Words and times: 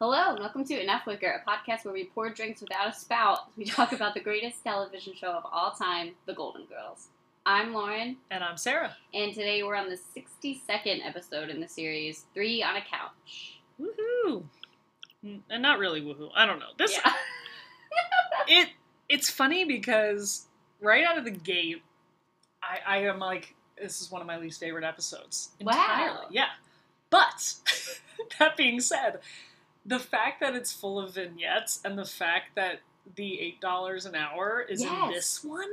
Hello, 0.00 0.30
and 0.30 0.38
welcome 0.40 0.64
to 0.64 0.80
Enough 0.80 1.06
Liquor, 1.06 1.42
a 1.42 1.50
podcast 1.50 1.84
where 1.84 1.94
we 1.94 2.04
pour 2.04 2.28
drinks 2.30 2.60
without 2.60 2.88
a 2.88 2.92
spout. 2.92 3.50
We 3.56 3.64
talk 3.64 3.92
about 3.92 4.14
the 4.14 4.20
greatest 4.20 4.62
television 4.62 5.14
show 5.14 5.30
of 5.32 5.44
all 5.50 5.72
time, 5.72 6.10
The 6.26 6.34
Golden 6.34 6.66
Girls. 6.66 7.08
I'm 7.46 7.72
Lauren, 7.72 8.16
And 8.30 8.42
I'm 8.44 8.56
Sarah. 8.56 8.96
and 9.14 9.32
today 9.32 9.62
we're 9.62 9.76
on 9.76 9.88
the 9.88 9.98
62nd 10.16 11.06
episode 11.06 11.48
in 11.48 11.60
the 11.60 11.68
series, 11.68 12.26
Three 12.34 12.62
on 12.62 12.76
a 12.76 12.80
Couch. 12.80 13.60
Woohoo! 13.80 14.42
And 15.22 15.62
not 15.62 15.78
really 15.78 16.02
woohoo. 16.02 16.30
I 16.34 16.44
don't 16.46 16.58
know. 16.58 16.66
This 16.78 16.92
Yeah. 17.04 17.12
it 18.48 18.68
it's 19.08 19.30
funny 19.30 19.64
because 19.64 20.46
right 20.80 21.04
out 21.04 21.16
of 21.18 21.24
the 21.24 21.30
gate, 21.30 21.82
I, 22.62 22.96
I 22.96 22.98
am 23.04 23.18
like, 23.18 23.54
this 23.80 24.00
is 24.02 24.10
one 24.10 24.20
of 24.20 24.26
my 24.26 24.36
least 24.38 24.60
favorite 24.60 24.84
episodes. 24.84 25.50
Wow. 25.60 25.72
Entirely. 25.72 26.26
Yeah. 26.30 26.46
But 27.10 27.54
that 28.38 28.56
being 28.56 28.80
said, 28.80 29.20
the 29.86 29.98
fact 29.98 30.40
that 30.40 30.54
it's 30.54 30.72
full 30.72 30.98
of 30.98 31.14
vignettes 31.14 31.80
and 31.84 31.96
the 31.96 32.04
fact 32.04 32.56
that 32.56 32.80
the 33.14 33.40
eight 33.40 33.60
dollars 33.60 34.04
an 34.04 34.14
hour 34.14 34.64
is 34.68 34.82
in 34.82 35.10
this 35.12 35.44
one, 35.44 35.70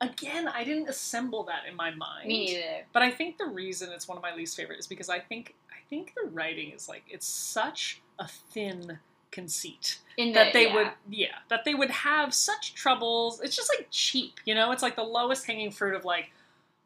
again, 0.00 0.46
I 0.48 0.62
didn't 0.64 0.88
assemble 0.88 1.42
that 1.44 1.62
in 1.68 1.76
my 1.76 1.90
mind. 1.90 2.28
Me 2.28 2.46
neither. 2.46 2.86
But 2.92 3.02
I 3.02 3.10
think 3.10 3.38
the 3.38 3.46
reason 3.46 3.90
it's 3.92 4.06
one 4.06 4.16
of 4.16 4.22
my 4.22 4.34
least 4.34 4.56
favorite 4.56 4.78
is 4.78 4.86
because 4.86 5.08
I 5.08 5.18
think 5.18 5.54
I 5.70 5.88
think 5.90 6.14
the 6.14 6.28
writing 6.30 6.70
is 6.70 6.88
like 6.88 7.02
it's 7.08 7.26
such 7.26 8.00
a 8.18 8.28
thin 8.28 8.98
conceit 9.32 9.98
In 10.16 10.32
that 10.34 10.52
they 10.52 10.68
yeah. 10.68 10.74
would 10.76 10.90
yeah 11.10 11.34
that 11.48 11.64
they 11.64 11.74
would 11.74 11.90
have 11.90 12.32
such 12.32 12.74
troubles. 12.74 13.40
It's 13.40 13.56
just 13.56 13.70
like 13.76 13.88
cheap, 13.90 14.38
you 14.44 14.54
know. 14.54 14.70
It's 14.70 14.82
like 14.82 14.94
the 14.94 15.02
lowest 15.02 15.44
hanging 15.44 15.72
fruit 15.72 15.96
of 15.96 16.04
like 16.04 16.30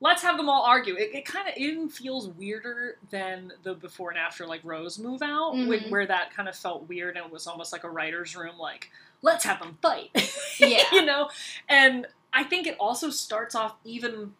let's 0.00 0.22
have 0.22 0.36
them 0.36 0.48
all 0.48 0.62
argue. 0.62 0.94
It, 0.94 1.14
it 1.14 1.24
kind 1.24 1.48
of 1.48 1.54
even 1.56 1.88
feels 1.88 2.28
weirder 2.28 2.96
than 3.10 3.52
the 3.64 3.74
before 3.74 4.10
and 4.10 4.18
after 4.18 4.46
like 4.46 4.60
Rose 4.62 4.98
move 4.98 5.22
out, 5.22 5.54
wh- 5.54 5.68
Mhm. 5.68 5.90
where 5.90 6.06
that 6.06 6.32
kind 6.32 6.48
of 6.48 6.56
felt 6.56 6.88
weird 6.88 7.16
and 7.16 7.26
it 7.26 7.32
was 7.32 7.46
almost 7.46 7.72
like 7.72 7.84
a 7.84 7.90
writer's 7.90 8.36
room. 8.36 8.58
Like 8.58 8.90
let's 9.22 9.44
have 9.44 9.58
them 9.60 9.76
fight, 9.82 10.10
Yeah. 10.60 10.84
you 10.92 11.04
know. 11.04 11.28
And 11.68 12.06
I 12.32 12.44
think 12.44 12.66
it 12.66 12.76
also 12.78 13.10
starts 13.10 13.54
off 13.54 13.74
even 13.84 14.34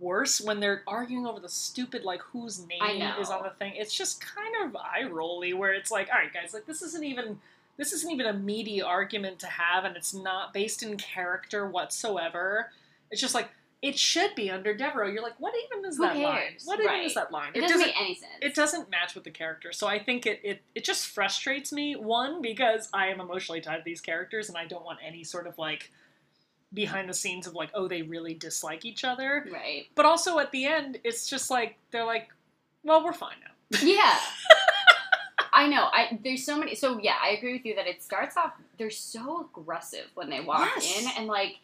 worse 0.00 0.40
when 0.40 0.60
they're 0.60 0.82
arguing 0.86 1.26
over 1.26 1.40
the 1.40 1.48
stupid 1.48 2.04
like 2.04 2.20
whose 2.22 2.64
name 2.66 3.02
is 3.20 3.30
on 3.30 3.42
the 3.42 3.50
thing. 3.50 3.74
It's 3.76 3.94
just 3.94 4.20
kind 4.24 4.54
of 4.64 4.76
eye 4.76 5.04
rolly 5.08 5.52
where 5.52 5.72
it's 5.72 5.90
like, 5.90 6.08
all 6.12 6.18
right, 6.18 6.32
guys, 6.32 6.52
like 6.54 6.66
this 6.66 6.82
isn't 6.82 7.04
even 7.04 7.38
this 7.76 7.92
isn't 7.92 8.10
even 8.10 8.26
a 8.26 8.32
meaty 8.34 8.82
argument 8.82 9.38
to 9.38 9.46
have, 9.46 9.84
and 9.84 9.96
it's 9.96 10.12
not 10.12 10.52
based 10.52 10.82
in 10.82 10.96
character 10.98 11.66
whatsoever. 11.66 12.70
It's 13.10 13.20
just 13.20 13.34
like 13.34 13.48
it 13.82 13.98
should 13.98 14.34
be 14.34 14.50
under 14.50 14.74
Devereaux. 14.74 15.08
You're 15.08 15.22
like, 15.22 15.38
what 15.40 15.54
even 15.66 15.84
is 15.88 15.96
Who 15.96 16.02
that 16.02 16.16
line? 16.16 16.38
cares? 16.50 16.62
What 16.66 16.80
even 16.80 17.00
is 17.00 17.14
that 17.14 17.32
line? 17.32 17.52
It 17.54 17.62
doesn't 17.62 17.78
make 17.80 18.00
any 18.00 18.14
sense. 18.14 18.32
it 18.42 18.54
doesn't 18.54 18.90
match 18.90 19.14
with 19.14 19.24
the 19.24 19.30
character. 19.30 19.72
So 19.72 19.86
I 19.86 19.98
think 19.98 20.26
it, 20.26 20.40
it 20.44 20.62
it 20.74 20.84
just 20.84 21.06
frustrates 21.06 21.72
me. 21.72 21.94
One, 21.96 22.42
because 22.42 22.88
I 22.92 23.06
am 23.08 23.20
emotionally 23.20 23.60
tied 23.62 23.78
to 23.78 23.82
these 23.84 24.00
characters 24.02 24.48
and 24.50 24.58
I 24.58 24.66
don't 24.66 24.84
want 24.84 24.98
any 25.02 25.24
sort 25.24 25.46
of 25.46 25.56
like 25.56 25.90
behind 26.74 27.08
the 27.08 27.14
scenes 27.14 27.46
of 27.46 27.54
like, 27.54 27.70
oh, 27.74 27.88
they 27.88 28.02
really 28.02 28.34
dislike 28.34 28.84
each 28.84 29.02
other. 29.02 29.46
Right. 29.50 29.86
But 29.94 30.04
also 30.04 30.38
at 30.38 30.52
the 30.52 30.66
end, 30.66 30.98
it's 31.02 31.26
just 31.28 31.50
like 31.50 31.76
they're 31.90 32.04
like, 32.04 32.28
well, 32.84 33.02
we're 33.04 33.12
fine 33.12 33.36
now. 33.42 33.78
Yeah. 33.82 34.18
I 35.52 35.66
know. 35.68 35.88
I 35.92 36.18
there's 36.22 36.44
so 36.44 36.56
many. 36.56 36.74
So 36.74 36.98
yeah, 37.02 37.16
I 37.22 37.30
agree 37.30 37.54
with 37.54 37.64
you 37.64 37.74
that 37.74 37.86
it 37.86 38.02
starts 38.02 38.36
off. 38.36 38.52
They're 38.78 38.90
so 38.90 39.48
aggressive 39.50 40.06
when 40.14 40.30
they 40.30 40.40
walk 40.40 40.70
Yes. 40.76 41.02
in, 41.02 41.10
and 41.18 41.26
like 41.26 41.56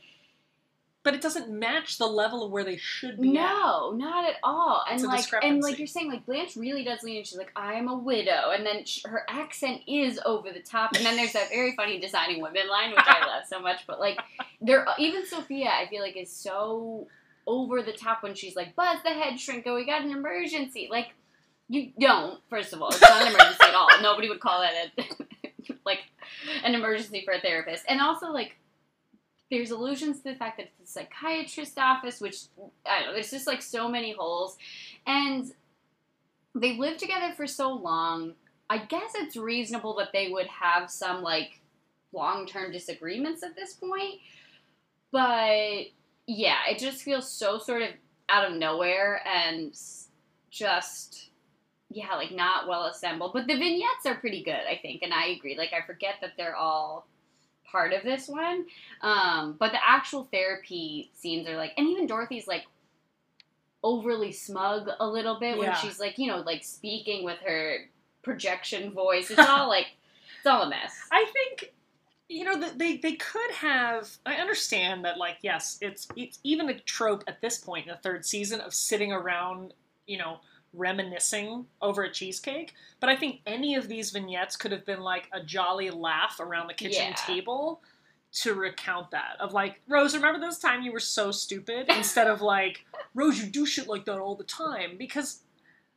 But 1.07 1.15
it 1.15 1.21
doesn't 1.21 1.49
match 1.49 1.99
the 1.99 2.07
level 2.07 2.45
of 2.45 2.51
where 2.51 2.65
they 2.65 2.79
should 2.79 3.21
be. 3.21 3.29
at. 3.29 3.35
no, 3.35 3.93
not 3.93 4.29
at 4.29 4.39
all. 4.43 4.83
And 4.89 4.97
It's 4.97 5.05
a 5.05 5.07
like 5.07 5.45
and 5.45 5.63
like 5.63 5.79
you're 5.79 5.87
saying, 5.87 6.11
like 6.11 6.27
Blanche 6.27 6.57
really 6.57 6.83
does 6.83 7.05
lean. 7.05 7.19
in. 7.19 7.23
She's 7.23 7.39
like, 7.39 7.53
I 7.55 7.75
am 7.75 7.87
a 7.87 7.97
widow, 7.97 8.51
and 8.51 8.67
then 8.67 8.85
sh 8.85 9.03
her 9.07 9.25
accent 9.29 9.83
is 9.87 10.19
over 10.27 10.51
the 10.51 10.59
top. 10.59 10.97
And 10.97 11.07
then 11.07 11.15
there's 11.15 11.33
that 11.35 11.49
very 11.51 11.77
funny 11.77 12.01
designing 12.01 12.43
women 12.43 12.69
line, 12.69 12.91
which 12.91 12.99
I 13.07 13.25
love 13.25 13.45
so 13.49 13.61
much. 13.61 13.87
But 13.87 14.01
like, 14.01 14.19
there 14.61 14.89
uh, 14.89 14.95
even 14.99 15.25
Sophia, 15.25 15.69
I 15.69 15.87
feel 15.89 16.03
like 16.03 16.17
is 16.17 16.33
so 16.33 17.07
over 17.47 17.83
the 17.83 17.93
top 17.93 18.25
when 18.25 18.35
she's 18.35 18.57
like, 18.57 18.75
Buzz 18.75 18.99
the 19.05 19.11
head 19.11 19.35
shrinker, 19.35 19.77
we 19.77 19.87
got 19.87 20.03
an 20.03 20.11
emergency. 20.11 20.89
Like, 20.91 21.11
you 21.69 21.93
don't. 22.01 22.41
First 22.51 22.73
of 22.73 22.83
all, 22.83 22.89
it's 22.89 23.01
not 23.01 23.23
an 23.23 23.29
emergency 23.29 23.59
at 23.63 23.75
all. 23.77 23.89
Nobody 24.03 24.29
would 24.29 24.41
call 24.41 24.61
that 24.61 24.91
a, 24.99 25.73
like 25.87 26.01
an 26.65 26.75
emergency 26.75 27.23
for 27.25 27.33
a 27.33 27.41
therapist. 27.41 27.85
And 27.89 28.01
also 28.01 28.33
like. 28.33 28.57
There's 29.51 29.71
allusions 29.71 30.19
to 30.19 30.25
the 30.25 30.35
fact 30.35 30.57
that 30.57 30.71
it's 30.81 30.91
a 30.91 30.93
psychiatrist 30.93 31.79
office, 31.79 32.21
which 32.21 32.37
I 32.85 32.99
don't 33.01 33.09
know. 33.09 33.13
There's 33.15 33.31
just 33.31 33.47
like 33.47 33.63
so 33.63 33.89
many 33.89 34.13
holes, 34.13 34.57
and 35.07 35.53
they've 36.55 36.79
lived 36.79 36.99
together 36.99 37.33
for 37.35 37.47
so 37.47 37.73
long. 37.73 38.35
I 38.69 38.79
guess 38.79 39.13
it's 39.15 39.37
reasonable 39.37 39.95
that 39.97 40.13
they 40.13 40.29
would 40.31 40.49
have 40.49 40.91
some 40.91 41.23
like 41.23 41.61
long 42.13 42.47
term 42.47 42.73
disagreements 42.73 43.43
at 43.45 43.55
this 43.55 43.75
point, 43.75 44.21
but 45.13 45.85
yeah, 46.27 46.59
it 46.69 46.79
just 46.79 47.03
feels 47.03 47.31
so 47.31 47.59
sort 47.59 47.83
of 47.83 47.91
out 48.29 48.51
of 48.51 48.57
nowhere 48.57 49.21
and 49.25 49.79
just 50.51 51.31
yeah, 51.89 52.15
like 52.15 52.33
not 52.33 52.67
well 52.69 52.87
assembled. 52.87 53.33
But 53.33 53.47
the 53.47 53.57
vignettes 53.57 54.07
are 54.07 54.17
pretty 54.17 54.43
good, 54.43 54.53
I 54.53 54.79
think, 54.83 55.03
and 55.03 55.15
I 55.15 55.29
agree. 55.29 55.57
Like 55.57 55.73
I 55.73 55.87
forget 55.87 56.15
that 56.21 56.33
they're 56.37 56.57
all 56.57 57.07
part 57.71 57.93
of 57.93 58.03
this 58.03 58.29
one. 58.29 58.67
Um, 59.03 59.57
but 59.59 59.73
the 59.73 59.79
actual 59.85 60.25
therapy 60.33 61.11
scenes 61.15 61.47
are 61.49 61.57
like, 61.57 61.73
and 61.77 61.87
even 61.89 62.07
Dorothy's 62.07 62.47
like 62.47 62.65
overly 63.83 64.33
smug 64.33 64.89
a 65.01 65.07
little 65.07 65.39
bit 65.39 65.57
when 65.59 65.69
Yeah. 65.69 65.75
she's 65.77 66.01
like, 66.01 66.19
you 66.19 66.27
know, 66.29 66.39
like 66.39 66.65
speaking 66.65 67.25
with 67.25 67.39
her 67.47 67.89
projection 68.23 68.91
voice. 68.93 69.31
It's 69.31 69.39
all 69.49 69.69
like, 69.77 69.87
it's 70.39 70.47
all 70.47 70.63
a 70.63 70.69
mess. 70.69 70.93
I 71.13 71.25
think 71.33 71.73
you 72.29 72.43
know 72.45 72.61
they 72.77 72.97
they 72.97 73.13
could 73.15 73.51
have. 73.53 74.11
I 74.27 74.35
understand 74.35 75.05
that 75.05 75.17
like 75.19 75.37
yes, 75.43 75.79
it's 75.81 76.09
it's 76.17 76.41
even 76.43 76.69
a 76.69 76.79
trope 76.81 77.23
at 77.29 77.41
this 77.41 77.59
point 77.59 77.87
in 77.87 77.93
the 77.93 77.99
third 77.99 78.25
season 78.27 78.61
of 78.61 78.75
sitting 78.75 79.13
around, 79.13 79.75
you 80.09 80.19
know, 80.19 80.41
reminiscing 80.77 81.67
over 81.83 82.03
a 82.05 82.11
cheesecake. 82.13 82.75
But 83.01 83.11
I 83.11 83.17
think 83.17 83.41
any 83.47 83.75
of 83.75 83.89
these 83.89 84.11
vignettes 84.11 84.57
could 84.57 84.73
have 84.73 84.85
been 84.87 85.01
like 85.01 85.29
a 85.33 85.43
jolly 85.43 85.91
laugh 85.91 86.39
around 86.41 86.69
the 86.69 86.75
kitchen 86.75 87.07
Yeah. 87.09 87.15
table 87.15 87.81
to 88.33 88.55
recount 88.55 89.11
that 89.13 89.37
of 89.41 89.53
like 89.55 89.81
Rose, 89.89 90.15
remember 90.15 90.39
this 90.45 90.59
time 90.59 90.83
you 90.83 90.93
were 90.93 91.01
so 91.01 91.31
stupid 91.31 91.87
instead 91.97 92.27
of 92.27 92.41
like 92.43 92.85
Rose, 93.15 93.39
you 93.43 93.47
do 93.51 93.65
shit 93.67 93.89
like 93.89 94.05
that 94.05 94.19
all 94.19 94.35
the 94.35 94.45
time 94.45 94.97
because, 94.99 95.41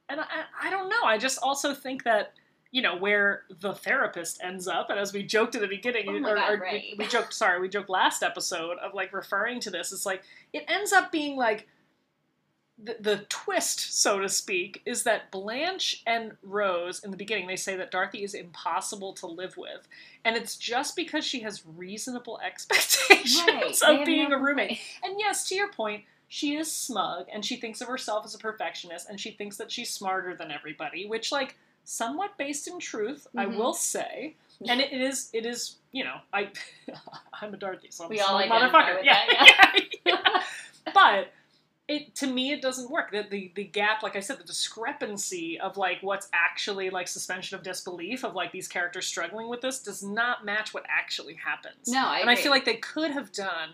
and 0.07 0.19
I, 0.21 0.25
I 0.61 0.69
don't 0.69 0.89
know. 0.89 1.03
I 1.03 1.17
just 1.17 1.39
also 1.41 1.73
think 1.73 2.03
that 2.03 2.33
you 2.71 2.83
know 2.83 2.95
where 2.95 3.43
the 3.61 3.73
therapist 3.73 4.39
ends 4.43 4.67
up, 4.67 4.91
and 4.91 4.99
as 4.99 5.11
we 5.11 5.23
joked 5.23 5.55
at 5.55 5.61
the 5.61 5.67
beginning, 5.67 6.05
Oh 6.07 6.29
or, 6.29 6.35
God, 6.35 6.51
or 6.51 6.57
right. 6.59 6.83
we, 6.91 7.03
we 7.03 7.07
joked. 7.07 7.33
Sorry, 7.33 7.59
we 7.59 7.67
joked 7.67 7.89
last 7.89 8.21
episode 8.21 8.77
of 8.77 8.93
like 8.93 9.11
referring 9.11 9.59
to 9.61 9.71
this. 9.71 9.91
It's 9.91 10.05
like 10.05 10.21
it 10.53 10.65
ends 10.67 10.93
up 10.93 11.11
being 11.11 11.35
like 11.35 11.67
the, 12.81 12.95
the 12.99 13.17
twist, 13.29 14.01
so 14.01 14.19
to 14.19 14.29
speak, 14.29 14.81
is 14.85 15.03
that 15.03 15.31
Blanche 15.31 16.01
and 16.07 16.31
Rose 16.43 17.03
in 17.03 17.11
the 17.11 17.17
beginning 17.17 17.47
they 17.47 17.55
say 17.55 17.75
that 17.75 17.91
Dorothy 17.91 18.23
is 18.23 18.33
impossible 18.33 19.13
to 19.15 19.27
live 19.27 19.57
with, 19.57 19.87
and 20.23 20.35
it's 20.37 20.55
just 20.55 20.95
because 20.95 21.25
she 21.25 21.41
has 21.41 21.63
reasonable 21.75 22.39
expectations 22.45 23.43
Right. 23.47 23.99
Of 23.99 24.05
being 24.05 24.31
a 24.31 24.37
roommate. 24.39 24.79
And 25.03 25.19
yes, 25.19 25.47
to 25.49 25.55
your 25.55 25.71
point, 25.71 26.03
she 26.27 26.55
is 26.55 26.71
smug 26.71 27.25
and 27.33 27.43
she 27.43 27.55
thinks 27.55 27.81
of 27.81 27.87
herself 27.87 28.23
as 28.25 28.35
a 28.35 28.37
perfectionist 28.37 29.09
and 29.09 29.19
she 29.19 29.31
thinks 29.31 29.57
that 29.57 29.71
she's 29.71 29.89
smarter 29.89 30.35
than 30.35 30.51
everybody, 30.51 31.07
which 31.07 31.31
like 31.31 31.55
somewhat 31.85 32.37
based 32.37 32.67
in 32.67 32.77
truth, 32.79 33.25
I 33.35 33.45
Mhm. 33.45 33.57
will 33.57 33.73
say. 33.73 34.35
And 34.67 34.79
it, 34.79 34.91
it 34.93 35.01
is 35.01 35.29
it 35.33 35.45
is, 35.45 35.77
you 35.91 36.03
know, 36.03 36.17
I 36.33 36.49
I'm 37.41 37.53
a 37.53 37.57
Dorothy, 37.57 37.87
so 37.91 38.03
I'm 38.03 38.09
We 38.11 38.19
a 38.19 38.23
all 38.25 38.39
motherfucker. 38.43 39.03
yeah. 39.03 39.21
that, 39.27 39.79
yeah. 40.05 40.43
But 40.93 41.31
it 41.89 42.15
to 42.15 42.27
me 42.27 42.51
it 42.51 42.61
doesn't 42.61 42.89
work. 42.89 43.11
The, 43.11 43.25
the 43.29 43.51
the 43.55 43.63
gap, 43.65 44.03
like 44.03 44.15
I 44.15 44.19
said, 44.21 44.37
the 44.37 44.43
discrepancy 44.45 45.59
of 45.59 45.75
like 45.75 45.97
what's 46.01 46.29
actually 46.31 46.89
like 46.89 47.07
suspension 47.07 47.57
of 47.57 47.63
disbelief 47.63 48.23
of 48.23 48.35
like 48.35 48.51
these 48.51 48.67
characters 48.67 49.07
struggling 49.07 49.49
with 49.49 49.61
this 49.61 49.79
does 49.81 50.01
not 50.03 50.45
match 50.45 50.73
what 50.73 50.85
actually 50.87 51.33
happens 51.33 51.87
No, 51.87 52.05
I 52.07 52.19
and 52.19 52.29
I 52.29 52.35
feel 52.35 52.51
like 52.51 52.65
they 52.65 52.77
could 52.77 53.11
have 53.11 53.31
done 53.33 53.71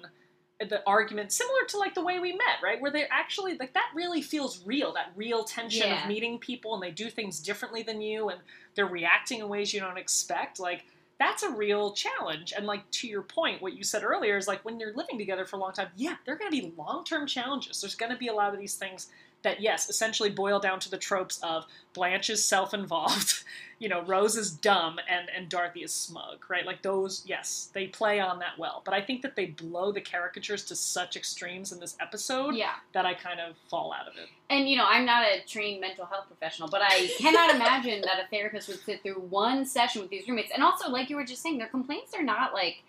the 0.62 0.82
argument 0.88 1.34
similar 1.34 1.66
to 1.68 1.78
like 1.78 1.94
the 1.96 2.04
way 2.04 2.18
we 2.20 2.32
met, 2.32 2.64
right? 2.64 2.80
Where 2.80 2.90
they're 2.90 3.12
actually 3.12 3.58
like 3.58 3.74
that 3.74 3.90
really 3.94 4.22
feels 4.22 4.66
real, 4.66 4.94
that 4.94 5.12
real 5.16 5.44
tension 5.44 5.90
Yeah. 5.90 6.04
of 6.04 6.08
meeting 6.08 6.40
people 6.40 6.74
and 6.74 6.82
they 6.82 6.92
do 6.92 7.10
things 7.10 7.42
differently 7.42 7.84
than 7.84 8.02
you 8.02 8.30
and 8.30 8.40
they're 8.74 8.86
reacting 8.86 9.42
in 9.42 9.50
ways 9.50 9.74
you 9.74 9.82
don't 9.82 9.98
expect. 9.98 10.58
Like 10.60 10.86
that's 11.20 11.44
a 11.44 11.50
real 11.50 11.94
challenge. 11.94 12.54
And 12.56 12.66
like 12.66 12.90
to 12.92 13.08
your 13.08 13.22
point, 13.22 13.62
what 13.62 13.74
you 13.74 13.84
said 13.84 14.04
earlier 14.04 14.38
is 14.38 14.48
like 14.48 14.66
when 14.66 14.80
you're 14.80 14.94
living 14.94 15.18
together 15.18 15.46
for 15.46 15.56
a 15.56 15.60
long 15.60 15.74
time, 15.74 15.90
yeah, 15.96 16.16
there 16.26 16.36
are 16.36 16.38
gonna 16.38 16.52
be 16.52 16.74
long 16.78 17.04
term 17.04 17.26
challenges. 17.26 17.82
There's 17.82 17.96
gonna 17.96 18.18
be 18.18 18.28
a 18.28 18.34
lot 18.34 18.54
of 18.54 18.60
these 18.60 18.76
things 18.76 19.10
that 19.46 19.62
yes, 19.62 19.90
essentially 19.90 20.30
boil 20.30 20.60
down 20.60 20.80
to 20.82 20.92
the 20.92 20.98
tropes 20.98 21.40
of 21.42 21.66
Blanche 21.94 22.30
is 22.30 22.44
self-involved, 22.44 23.44
you 23.80 23.88
know, 23.90 24.02
Rose 24.04 24.36
is 24.36 24.52
dumb, 24.52 25.00
and 25.10 25.30
and 25.36 25.48
Dorothy 25.50 25.82
is 25.84 25.94
smug, 25.94 26.44
right? 26.50 26.66
Like 26.66 26.82
those, 26.82 27.24
yes, 27.26 27.70
they 27.74 27.88
play 27.88 28.20
on 28.20 28.40
that 28.40 28.58
well. 28.58 28.82
But 28.84 28.94
I 28.94 29.02
think 29.02 29.22
that 29.22 29.36
they 29.36 29.46
blow 29.46 29.92
the 29.92 30.02
caricatures 30.02 30.64
to 30.66 30.76
such 30.76 31.16
extremes 31.16 31.72
in 31.72 31.80
this 31.80 31.96
episode 32.02 32.56
Yeah. 32.56 32.74
that 32.94 33.06
I 33.06 33.14
kind 33.14 33.40
of 33.40 33.56
fall 33.70 33.94
out 33.94 34.08
of 34.08 34.18
it. 34.18 34.28
And 34.50 34.68
you 34.70 34.78
know, 34.78 34.86
I'm 34.88 35.06
not 35.06 35.24
a 35.26 35.42
trained 35.48 35.80
mental 35.82 36.06
health 36.06 36.28
professional, 36.28 36.68
but 36.70 36.82
I 36.84 37.08
cannot 37.18 37.56
imagine 37.56 38.02
that 38.02 38.20
a 38.24 38.28
therapist 38.30 38.68
would 38.68 38.84
sit 38.84 39.02
through 39.04 39.16
one 39.30 39.66
session 39.66 40.02
with 40.02 40.10
these 40.12 40.28
roommates. 40.28 40.52
And 40.54 40.64
also, 40.64 40.90
like 40.90 41.10
you 41.10 41.16
were 41.16 41.26
just 41.26 41.42
saying, 41.42 41.58
their 41.58 41.68
complaints 41.68 42.14
are 42.14 42.24
not 42.24 42.54
like 42.54 42.84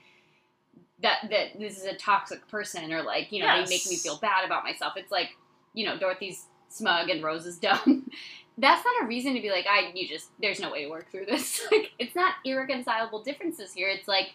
that 1.03 1.29
that 1.31 1.59
this 1.59 1.77
is 1.79 1.85
a 1.85 1.95
toxic 1.95 2.47
person 2.49 2.93
or 2.93 3.03
like, 3.03 3.31
you 3.31 3.41
know, 3.41 3.47
Yes. 3.55 3.69
they 3.69 3.75
make 3.75 3.87
me 3.87 3.97
feel 3.97 4.17
bad 4.17 4.45
about 4.47 4.65
myself. 4.65 4.95
It's 4.97 5.13
like, 5.13 5.37
you 5.77 5.87
know, 5.87 5.97
Dorothy's 5.97 6.47
smug 6.69 7.09
and 7.11 7.23
Rose 7.23 7.47
is 7.47 7.59
dumb. 7.59 8.11
That's 8.59 8.83
not 8.85 9.05
a 9.05 9.07
reason 9.07 9.35
to 9.35 9.41
be 9.41 9.51
like, 9.51 9.67
I 9.71 9.93
you 9.95 10.09
just 10.09 10.31
there's 10.41 10.59
no 10.59 10.73
way 10.73 10.85
to 10.85 10.91
work 10.91 11.11
through 11.13 11.27
this. 11.27 11.61
Like 11.71 11.93
it's 12.01 12.17
not 12.17 12.35
irreconcilable 12.45 13.23
differences 13.23 13.73
here. 13.75 13.89
It's 13.89 14.09
like 14.09 14.35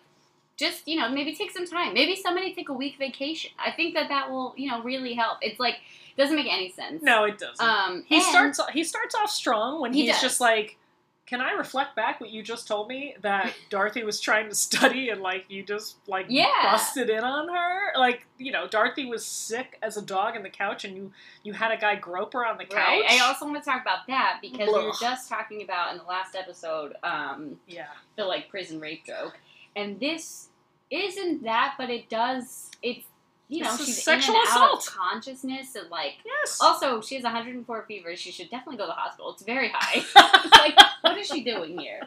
just 0.58 0.88
you 0.88 1.00
know 1.00 1.10
maybe 1.10 1.34
take 1.34 1.50
some 1.50 1.66
time 1.66 1.92
maybe 1.94 2.16
somebody 2.16 2.54
take 2.54 2.70
a 2.70 2.74
week 2.74 2.96
vacation 3.00 3.50
i 3.58 3.72
think 3.72 3.96
that 3.96 4.10
that 4.10 4.30
will 4.30 4.54
you 4.58 4.70
know 4.70 4.84
really 4.84 5.16
help 5.16 5.40
it's 5.42 5.60
like 5.60 5.78
doesn't 6.18 6.36
make 6.36 6.46
any 6.52 6.70
sense 6.70 7.02
No, 7.02 7.24
it 7.24 7.40
doesn't. 7.40 7.66
um 7.66 8.04
he 8.06 8.22
starts 8.22 8.60
he 8.72 8.84
starts 8.84 9.16
off 9.16 9.32
strong 9.32 9.82
when 9.82 9.92
He 9.92 10.02
he's 10.04 10.12
does. 10.12 10.22
just 10.22 10.42
like 10.42 10.78
can 11.26 11.40
i 11.42 11.52
reflect 11.52 11.96
back 11.96 12.20
what 12.20 12.30
you 12.30 12.44
just 12.44 12.68
told 12.68 12.88
me 12.88 13.16
that 13.22 13.54
dorothy 13.70 14.04
was 14.04 14.20
trying 14.20 14.50
to 14.50 14.56
study 14.56 15.10
and 15.10 15.22
like 15.22 15.46
you 15.50 15.64
just 15.64 15.96
like 16.08 16.26
Yeah. 16.30 16.48
busted 16.64 17.10
in 17.10 17.24
on 17.24 17.48
her 17.48 17.98
like 17.98 18.26
you 18.38 18.52
know 18.52 18.68
dorothy 18.68 19.06
was 19.06 19.26
sick 19.26 19.78
as 19.82 19.98
a 19.98 20.02
dog 20.02 20.36
in 20.36 20.44
the 20.44 20.50
couch 20.50 20.84
and 20.84 20.96
you 20.98 21.12
you 21.44 21.54
had 21.54 21.72
a 21.72 21.78
guy 21.78 21.96
grope 21.96 22.34
her 22.34 22.46
on 22.46 22.58
the 22.58 22.66
couch 22.66 22.76
Right. 22.76 23.04
I 23.10 23.20
also 23.28 23.46
want 23.46 23.64
to 23.64 23.70
talk 23.70 23.82
about 23.82 24.08
that 24.08 24.40
because 24.42 24.68
we 24.68 24.74
were 24.86 24.92
just 25.00 25.30
talking 25.30 25.62
about 25.62 25.92
in 25.94 25.98
the 26.00 26.04
last 26.06 26.36
episode 26.36 26.96
um, 27.04 27.58
yeah 27.68 27.88
the 28.18 28.26
like 28.26 28.50
prison 28.50 28.80
rape 28.80 29.06
joke, 29.06 29.38
and 29.76 30.00
this 30.00 30.50
isn't 30.90 31.44
that, 31.44 31.76
but 31.78 31.90
it 31.90 32.10
does. 32.10 32.70
It's 32.84 33.06
you 33.52 33.62
know 33.62 33.76
she's 33.76 34.02
sexual 34.02 34.36
in 34.36 34.42
and 34.42 34.50
out 34.50 34.74
of 34.74 34.80
assault. 34.80 34.98
consciousness 34.98 35.76
and 35.76 35.90
like 35.90 36.14
yes 36.26 36.58
also 36.62 37.02
she 37.02 37.16
has 37.16 37.24
104 37.24 37.86
fever. 37.88 38.16
She 38.16 38.32
should 38.32 38.50
definitely 38.50 38.78
go 38.78 38.84
to 38.86 38.88
the 38.88 38.94
hospital. 38.94 39.34
It's 39.34 39.44
very 39.44 39.70
high. 39.74 40.00
it's 40.00 40.52
like 40.58 40.76
what 41.02 41.18
is 41.18 41.28
she 41.28 41.44
doing 41.44 41.78
here? 41.78 42.02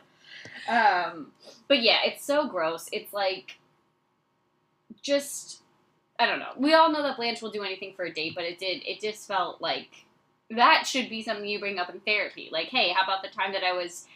Um, 0.68 1.32
but 1.68 1.82
yeah, 1.82 1.98
it's 2.04 2.24
so 2.24 2.48
gross. 2.48 2.88
It's 2.92 3.12
like 3.12 3.58
just 5.02 5.60
I 6.18 6.26
don't 6.26 6.38
know. 6.38 6.52
We 6.56 6.74
all 6.74 6.90
know 6.90 7.02
that 7.02 7.16
Blanche 7.16 7.42
will 7.42 7.50
do 7.50 7.62
anything 7.62 7.92
for 7.94 8.04
a 8.04 8.12
date, 8.12 8.34
but 8.34 8.44
it 8.44 8.58
did. 8.58 8.82
It 8.86 9.00
just 9.00 9.26
felt 9.26 9.60
like 9.60 10.06
that 10.50 10.86
should 10.86 11.10
be 11.10 11.22
something 11.22 11.46
you 11.46 11.58
bring 11.58 11.78
up 11.78 11.90
in 11.90 12.00
therapy. 12.00 12.48
Like, 12.52 12.68
hey, 12.68 12.92
how 12.92 13.02
about 13.02 13.22
the 13.22 13.28
time 13.28 13.52
that 13.52 13.64
I 13.64 13.72
was 13.72 14.06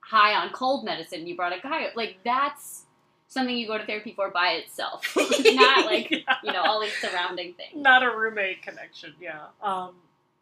high 0.00 0.34
on 0.34 0.50
cold 0.50 0.84
medicine? 0.84 1.26
You 1.26 1.36
brought 1.36 1.56
a 1.56 1.60
guy. 1.60 1.84
up? 1.84 1.96
Like 1.96 2.18
that's 2.24 2.85
something 3.28 3.56
you 3.56 3.66
go 3.66 3.78
to 3.78 3.84
therapy 3.86 4.12
for 4.14 4.30
by 4.30 4.52
itself, 4.52 5.16
not 5.44 5.86
like 5.86 6.10
you 6.10 6.52
know 6.52 6.62
all 6.62 6.80
these 6.80 6.92
surrounding 7.00 7.54
things. 7.54 7.72
not 7.74 8.02
a 8.02 8.16
roommate 8.16 8.62
connection 8.62 9.12
yeah 9.20 9.46
um 9.62 9.94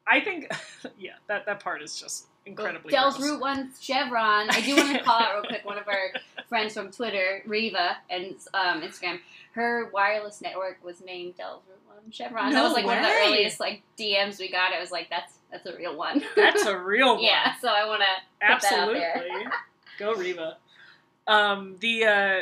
i 0.07 0.21
think 0.21 0.51
yeah 0.99 1.13
that 1.29 1.47
that 1.47 1.61
part 1.61 1.83
is 1.83 1.99
just 1.99 2.27
incredibly 2.47 2.91
Dell's 2.91 3.17
gross. 3.17 3.31
Route 3.31 3.41
One 3.41 3.71
Chevron. 3.81 4.51
I 4.51 4.61
do 4.61 4.77
want 4.77 4.97
to 4.97 5.03
call 5.03 5.19
out 5.19 5.35
real 5.35 5.45
quick 5.45 5.65
one 5.65 5.79
of 5.79 5.89
our 5.89 6.11
friends 6.47 6.75
from 6.75 6.91
Twitter, 6.91 7.43
Riva, 7.47 7.97
and 8.11 8.35
um, 8.53 8.83
Instagram. 8.83 9.19
Her 9.53 9.89
wireless 9.95 10.43
network 10.43 10.85
was 10.85 11.01
named 11.01 11.37
Dell's 11.37 11.63
Route 11.67 11.81
One 12.03 12.11
Chevron. 12.11 12.53
that 12.53 12.63
was 12.63 12.75
like 12.75 12.85
one 12.85 12.99
of 12.99 13.05
the 13.05 13.11
earliest 13.11 13.61
like 13.61 13.83
DMs 13.99 14.39
we 14.39 14.51
got. 14.51 14.75
I 14.75 14.81
was 14.81 14.91
like, 14.91 15.09
that's 15.09 15.33
that's 15.51 15.67
a 15.67 15.75
real 15.77 15.97
one. 15.97 16.23
that's 16.37 16.67
a 16.67 16.77
real 16.77 17.15
one 17.15 17.25
yeah. 17.25 17.55
So 17.63 17.69
I 17.69 17.87
want 17.87 18.03
to 18.03 18.47
put 18.47 18.61
that 18.63 18.73
out 18.73 18.95
Absolutely. 18.95 19.47
Go 19.99 20.15
Reva. 20.15 20.57
Um, 21.27 21.77
the, 21.81 22.05
uh, 22.05 22.41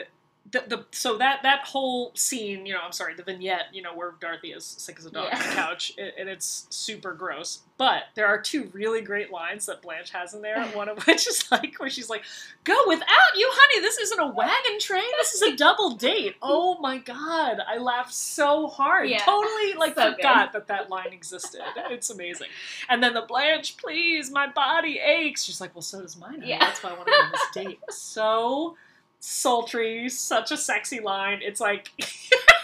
the 0.51 0.65
the 0.67 0.85
so 0.91 1.17
that 1.19 1.43
that 1.45 1.61
whole 1.65 2.11
scene, 2.15 2.67
you 2.67 2.75
know, 2.75 2.81
I'm 2.85 2.93
sorry, 2.93 3.15
the 3.15 3.23
vignette, 3.23 3.67
you 3.73 3.81
know, 3.81 3.95
where 3.95 4.15
Dorothy 4.21 4.53
is 4.53 4.65
sick 4.65 4.99
as 4.99 5.07
a 5.07 5.11
dog 5.11 5.33
on 5.33 5.39
the 5.39 5.45
couch, 5.55 5.93
and, 5.97 6.13
and 6.19 6.29
it's 6.29 6.67
super 6.71 7.15
gross. 7.15 7.61
But 7.79 8.05
there 8.15 8.27
are 8.27 8.41
two 8.41 8.69
really 8.73 9.01
great 9.01 9.31
lines 9.33 9.67
that 9.67 9.83
Blanche 9.83 10.11
has 10.11 10.35
in 10.35 10.43
there. 10.43 10.63
One 10.69 10.89
of 10.89 10.99
which 11.07 11.27
is 11.27 11.51
like 11.51 11.77
where 11.79 11.89
she's 11.89 12.11
like, 12.11 12.25
"Go 12.65 12.77
without 12.87 13.07
you, 13.37 13.49
honey. 13.53 13.81
This 13.81 13.99
isn't 13.99 14.19
a 14.21 14.27
wagon 14.27 14.79
train. 14.81 15.05
This 15.19 15.33
is 15.35 15.43
a 15.43 15.57
double 15.57 15.91
date." 15.97 16.35
Oh 16.43 16.79
my 16.81 16.99
god, 16.99 17.59
I 17.67 17.79
laughed 17.79 18.13
so 18.13 18.67
hard. 18.67 19.09
Yeah. 19.09 19.19
Totally 19.19 19.73
like 19.79 19.95
So 19.95 20.11
good. 20.11 20.17
forgot 20.17 20.53
that 20.53 20.67
that 20.67 20.91
line 20.91 21.13
existed. 21.13 21.63
It's 21.91 22.11
amazing. 22.11 22.49
And 22.89 23.03
then 23.03 23.15
the 23.15 23.23
Blanche, 23.23 23.77
please, 23.77 24.31
my 24.31 24.49
body 24.49 24.99
aches. 24.99 25.45
She's 25.45 25.61
like, 25.61 25.75
well, 25.75 25.83
so 25.83 26.03
does 26.03 26.17
mine. 26.17 26.33
honey. 26.41 26.49
Yeah. 26.51 26.59
That's 26.59 26.83
why 26.83 26.91
I 26.91 26.95
want 26.95 27.07
to 27.07 27.13
go 27.13 27.23
on 27.25 27.31
this 27.33 27.65
date. 27.65 27.81
So 27.91 28.77
sultry, 29.25 30.09
such 30.09 30.51
a 30.51 30.57
sexy 30.57 31.01
line. 31.01 31.39
It's 31.43 31.61
like, 31.61 31.91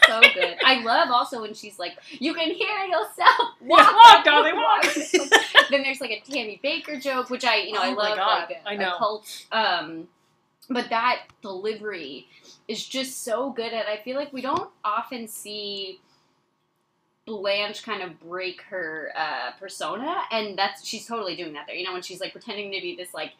So 0.06 0.20
good. 0.34 0.56
I 0.64 0.82
love 0.82 1.08
also 1.10 1.40
when 1.40 1.54
she's 1.54 1.78
like, 1.78 1.96
you 2.10 2.34
can 2.34 2.50
hear 2.50 2.84
yourself 2.84 3.50
walk, 3.60 3.94
walk, 4.04 4.24
darling, 4.24 4.56
walk. 4.56 4.82
then 5.70 5.82
there's 5.82 6.00
like 6.00 6.10
a 6.10 6.20
Tammy 6.20 6.60
Bakker 6.62 7.00
joke, 7.00 7.30
which 7.30 7.44
I, 7.44 7.58
you 7.58 7.72
know, 7.74 7.80
I 7.80 7.90
Oh 7.90 7.94
my 7.94 8.08
love 8.08 8.16
God, 8.16 8.48
like 8.48 8.58
a, 8.64 8.68
I 8.68 8.76
know. 8.76 8.94
a 8.94 8.98
cult. 8.98 9.46
Um, 9.52 10.08
but 10.68 10.90
that 10.90 11.22
delivery 11.42 12.26
is 12.66 12.84
just 12.86 13.22
so 13.24 13.50
good, 13.50 13.72
and 13.72 13.84
I 13.88 13.96
feel 14.02 14.16
like 14.16 14.32
we 14.32 14.42
don't 14.42 14.68
often 14.84 15.28
see 15.28 16.00
Blanche 17.26 17.82
kind 17.82 18.02
of 18.02 18.18
break 18.20 18.62
her 18.62 19.12
uh, 19.16 19.52
persona, 19.60 20.22
and 20.30 20.58
that's 20.58 20.84
she's 20.86 21.06
totally 21.06 21.36
doing 21.36 21.52
that 21.52 21.66
there. 21.66 21.76
You 21.76 21.84
know, 21.84 21.92
when 21.92 22.02
she's 22.02 22.20
like 22.20 22.32
pretending 22.32 22.72
to 22.72 22.80
be 22.80 22.96
this 22.96 23.14
like 23.14 23.32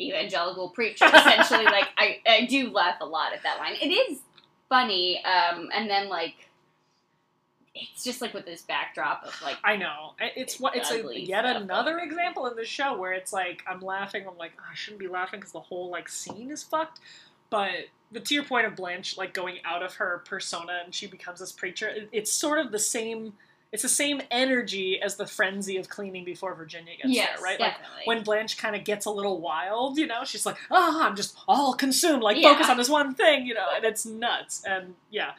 evangelical 0.00 0.70
preacher, 0.70 1.06
essentially. 1.14 1.64
like 1.64 1.88
I, 1.96 2.20
I 2.26 2.46
do 2.46 2.70
laugh 2.70 2.96
a 3.00 3.06
lot 3.06 3.32
at 3.32 3.42
that 3.42 3.58
line. 3.58 3.74
It 3.80 3.88
is 3.88 4.20
funny, 4.68 5.22
um, 5.24 5.70
and 5.74 5.88
then 5.88 6.08
like. 6.08 6.34
It's 7.76 8.04
just 8.04 8.20
like 8.20 8.32
with 8.32 8.46
this 8.46 8.62
backdrop 8.62 9.24
of 9.24 9.42
like 9.42 9.56
I 9.64 9.74
know. 9.76 10.12
It's 10.20 10.60
what 10.60 10.76
it's 10.76 10.92
a, 10.92 11.20
yet 11.20 11.44
another 11.44 11.98
example 11.98 12.46
in 12.46 12.54
the 12.54 12.64
show 12.64 12.96
where 12.96 13.12
it's 13.12 13.32
like 13.32 13.64
I'm 13.66 13.80
laughing. 13.80 14.26
I'm 14.28 14.38
like 14.38 14.52
"Oh, 14.60 14.62
I 14.70 14.76
shouldn't 14.76 15.00
be 15.00 15.08
laughing 15.08 15.40
because 15.40 15.50
the 15.50 15.58
whole 15.58 15.90
like 15.90 16.08
scene 16.08 16.52
is 16.52 16.62
fucked. 16.62 17.00
But 17.50 17.70
the 18.12 18.20
to 18.20 18.34
your 18.34 18.44
point 18.44 18.66
of 18.66 18.76
Blanche 18.76 19.18
like 19.18 19.34
going 19.34 19.56
out 19.64 19.82
of 19.82 19.94
her 19.94 20.22
persona 20.24 20.82
and 20.84 20.94
she 20.94 21.08
becomes 21.08 21.40
this 21.40 21.50
preacher, 21.50 21.88
it, 21.88 22.08
it's 22.12 22.32
sort 22.32 22.58
of 22.64 22.70
the 22.70 22.78
same. 22.78 23.32
It's 23.74 23.82
the 23.82 23.88
same 23.88 24.22
energy 24.30 25.02
as 25.02 25.16
the 25.16 25.26
frenzy 25.26 25.78
of 25.78 25.88
cleaning 25.88 26.24
before 26.24 26.54
Virginia 26.54 26.92
gets 26.96 27.08
yes, 27.08 27.30
there, 27.34 27.42
right? 27.42 27.58
Like 27.58 27.74
when 28.04 28.22
Blanche 28.22 28.56
kind 28.56 28.76
of 28.76 28.84
gets 28.84 29.04
a 29.04 29.10
little 29.10 29.40
wild, 29.40 29.98
you 29.98 30.06
know, 30.06 30.22
she's 30.24 30.46
like, 30.46 30.56
"Oh, 30.70 31.02
I'm 31.02 31.16
just 31.16 31.36
all 31.48 31.74
consumed, 31.74 32.22
like 32.22 32.36
Yeah. 32.36 32.52
focus 32.52 32.70
on 32.70 32.76
this 32.76 32.88
one 32.88 33.16
thing," 33.16 33.46
you 33.46 33.52
know, 33.52 33.66
and 33.74 33.84
it's 33.84 34.06
nuts. 34.06 34.62
And 34.64 34.94
yeah, 35.10 35.32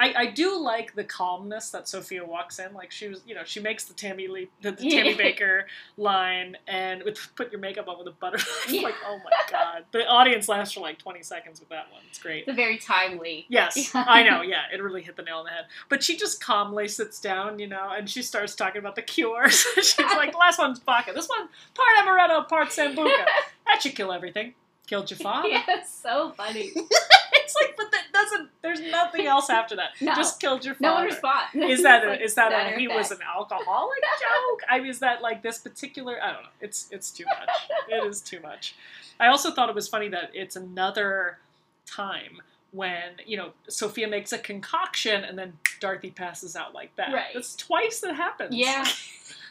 I, 0.00 0.14
I 0.16 0.26
do 0.26 0.56
like 0.58 0.94
the 0.94 1.02
calmness 1.04 1.70
that 1.70 1.88
Sophia 1.88 2.24
walks 2.24 2.58
in. 2.60 2.72
Like 2.72 2.90
she 2.92 3.08
was, 3.08 3.20
you 3.26 3.34
know, 3.34 3.42
she 3.44 3.58
makes 3.60 3.84
the 3.84 3.94
Tammy 3.94 4.28
Lee, 4.28 4.48
the, 4.62 4.70
the 4.70 4.88
Tammy 4.88 5.14
Bakker 5.16 5.62
line, 5.96 6.56
and 6.68 7.02
with 7.02 7.18
put 7.34 7.50
your 7.50 7.60
makeup 7.60 7.88
on 7.88 7.98
with 7.98 8.06
a 8.06 8.12
butter. 8.12 8.38
Yeah. 8.68 8.82
like, 8.82 8.94
oh 9.06 9.18
my 9.24 9.30
god, 9.50 9.84
the 9.92 10.06
audience 10.06 10.48
laughs 10.48 10.72
for 10.72 10.80
like 10.80 10.98
20 10.98 11.22
seconds 11.22 11.58
with 11.60 11.68
that 11.70 11.90
one. 11.90 12.02
It's 12.10 12.18
great. 12.18 12.46
A 12.48 12.52
very 12.52 12.78
timely. 12.78 13.46
Yes, 13.48 13.92
Yeah. 13.94 14.04
I 14.06 14.22
know. 14.22 14.42
Yeah, 14.48 14.62
it 14.72 14.82
really 14.82 15.02
hit 15.02 15.16
the 15.16 15.22
nail 15.22 15.38
on 15.38 15.44
the 15.46 15.50
head. 15.50 15.64
But 15.88 16.02
she 16.02 16.16
just 16.16 16.40
calmly 16.42 16.86
sits 16.88 17.20
down, 17.20 17.58
you 17.58 17.66
know, 17.66 17.90
and 17.96 18.08
she 18.08 18.22
starts 18.22 18.54
talking 18.54 18.78
about 18.78 18.94
the 18.94 19.02
cures. 19.02 19.64
She's 19.74 19.98
like, 19.98 20.34
"Last 20.38 20.58
one's 20.58 20.78
vodka. 20.78 21.12
This 21.12 21.28
one 21.28 21.48
part 21.74 21.88
amaretto, 22.06 22.46
part 22.48 22.68
sambuca. 22.68 23.24
That 23.66 23.82
should 23.82 23.94
kill 23.96 24.12
everything. 24.12 24.54
Killed 24.86 25.10
your 25.10 25.18
father. 25.18 25.48
yeah, 25.48 25.64
it's 25.68 25.92
so 25.92 26.30
funny. 26.36 26.72
It's 26.74 27.54
like, 27.56 27.76
but 27.76 27.90
that 27.92 28.04
doesn't. 28.30 28.48
There's 28.62 28.80
nothing 28.80 29.26
else 29.26 29.50
after 29.50 29.76
that. 29.76 29.90
No. 30.00 30.14
Just 30.14 30.40
killed 30.40 30.64
your 30.64 30.74
No 30.80 30.88
father. 30.90 31.00
one 31.00 31.06
responds. 31.06 31.54
Is 31.54 31.82
that 31.82 32.04
a, 32.06 32.08
like 32.10 32.20
is 32.20 32.34
that 32.34 32.52
a, 32.52 32.78
he 32.78 32.88
was 32.88 33.10
an 33.10 33.18
alcoholic 33.22 33.98
joke? 34.20 34.60
I 34.68 34.78
mean, 34.78 34.88
is 34.88 35.00
that 35.00 35.22
like 35.22 35.42
this 35.42 35.58
particular? 35.58 36.18
I 36.22 36.32
don't 36.32 36.42
know. 36.42 36.48
It's 36.60 36.88
it's 36.90 37.10
too 37.10 37.24
much. 37.26 37.50
it 37.88 38.06
is 38.08 38.20
too 38.20 38.40
much. 38.40 38.74
I 39.20 39.26
also 39.28 39.50
thought 39.52 39.68
it 39.68 39.74
was 39.74 39.88
funny 39.88 40.08
that 40.10 40.30
it's 40.34 40.56
another 40.56 41.38
time 41.86 42.40
when 42.70 43.12
you 43.26 43.36
know 43.36 43.50
Sophia 43.68 44.06
makes 44.08 44.32
a 44.32 44.38
concoction 44.38 45.24
and 45.24 45.38
then 45.38 45.54
Dorothy 45.80 46.10
passes 46.10 46.54
out 46.56 46.74
like 46.74 46.94
that. 46.96 47.12
Right. 47.12 47.34
It's 47.34 47.56
twice 47.56 48.00
that 48.00 48.14
happens. 48.14 48.54
Yeah. 48.54 48.86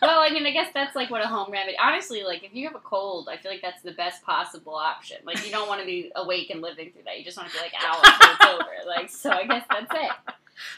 Well, 0.01 0.20
I 0.20 0.30
mean, 0.30 0.46
I 0.46 0.51
guess 0.51 0.72
that's 0.74 0.96
like 0.96 1.10
what 1.10 1.24
a 1.24 1.27
home 1.27 1.51
remedy. 1.51 1.77
Honestly, 1.82 2.24
like 2.24 2.44
if 2.44 2.54
you 2.54 2.68
have 2.68 2.75
a 2.75 2.80
cold, 2.80 3.30
I 3.30 3.38
feel 3.38 3.51
like 3.51 3.62
that's 3.62 3.82
the 3.82 3.92
best 3.92 4.24
possible 4.24 4.75
option. 4.75 5.18
Like 5.25 5.46
you 5.46 5.51
don't 5.51 5.68
want 5.68 5.82
to 5.82 5.86
be 5.86 6.12
awake 6.16 6.50
and 6.50 6.62
living 6.62 6.92
through 6.92 7.04
that. 7.06 7.18
You 7.18 7.25
just 7.25 7.38
want 7.38 7.50
to 7.50 7.56
be 7.56 7.62
like 7.62 7.74
out 7.84 8.00
until 8.06 8.32
it's 8.32 8.46
over. 8.54 8.88
Like 8.88 9.10
so, 9.10 9.32
I 9.32 9.46
guess 9.46 9.66
that's 9.70 9.92
it. 9.94 10.12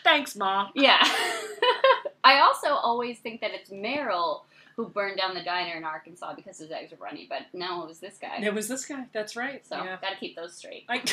Thanks, 0.04 0.36
mom. 0.36 0.72
Yeah. 0.76 1.00
I 2.24 2.40
also 2.40 2.70
always 2.70 3.20
think 3.20 3.42
that 3.42 3.52
it's 3.52 3.70
Meryl 3.70 4.42
who 4.80 4.88
burned 4.88 5.18
down 5.18 5.34
the 5.34 5.44
diner 5.44 5.76
in 5.76 5.84
Arkansas 5.84 6.34
because 6.36 6.58
his 6.58 6.72
eggs 6.72 6.92
were 6.92 6.98
runny, 7.04 7.28
but 7.30 7.42
no, 7.52 7.84
it 7.84 7.88
was 7.90 8.00
this 8.00 8.18
guy. 8.18 8.40
It 8.42 8.54
was 8.54 8.70
this 8.70 8.86
guy. 8.86 9.08
That's 9.12 9.36
right. 9.36 9.66
So 9.68 9.76
yeah. 9.76 9.98
gotta 10.02 10.16
keep 10.16 10.38
those 10.38 10.56
straight. 10.56 10.86
I, 10.88 11.04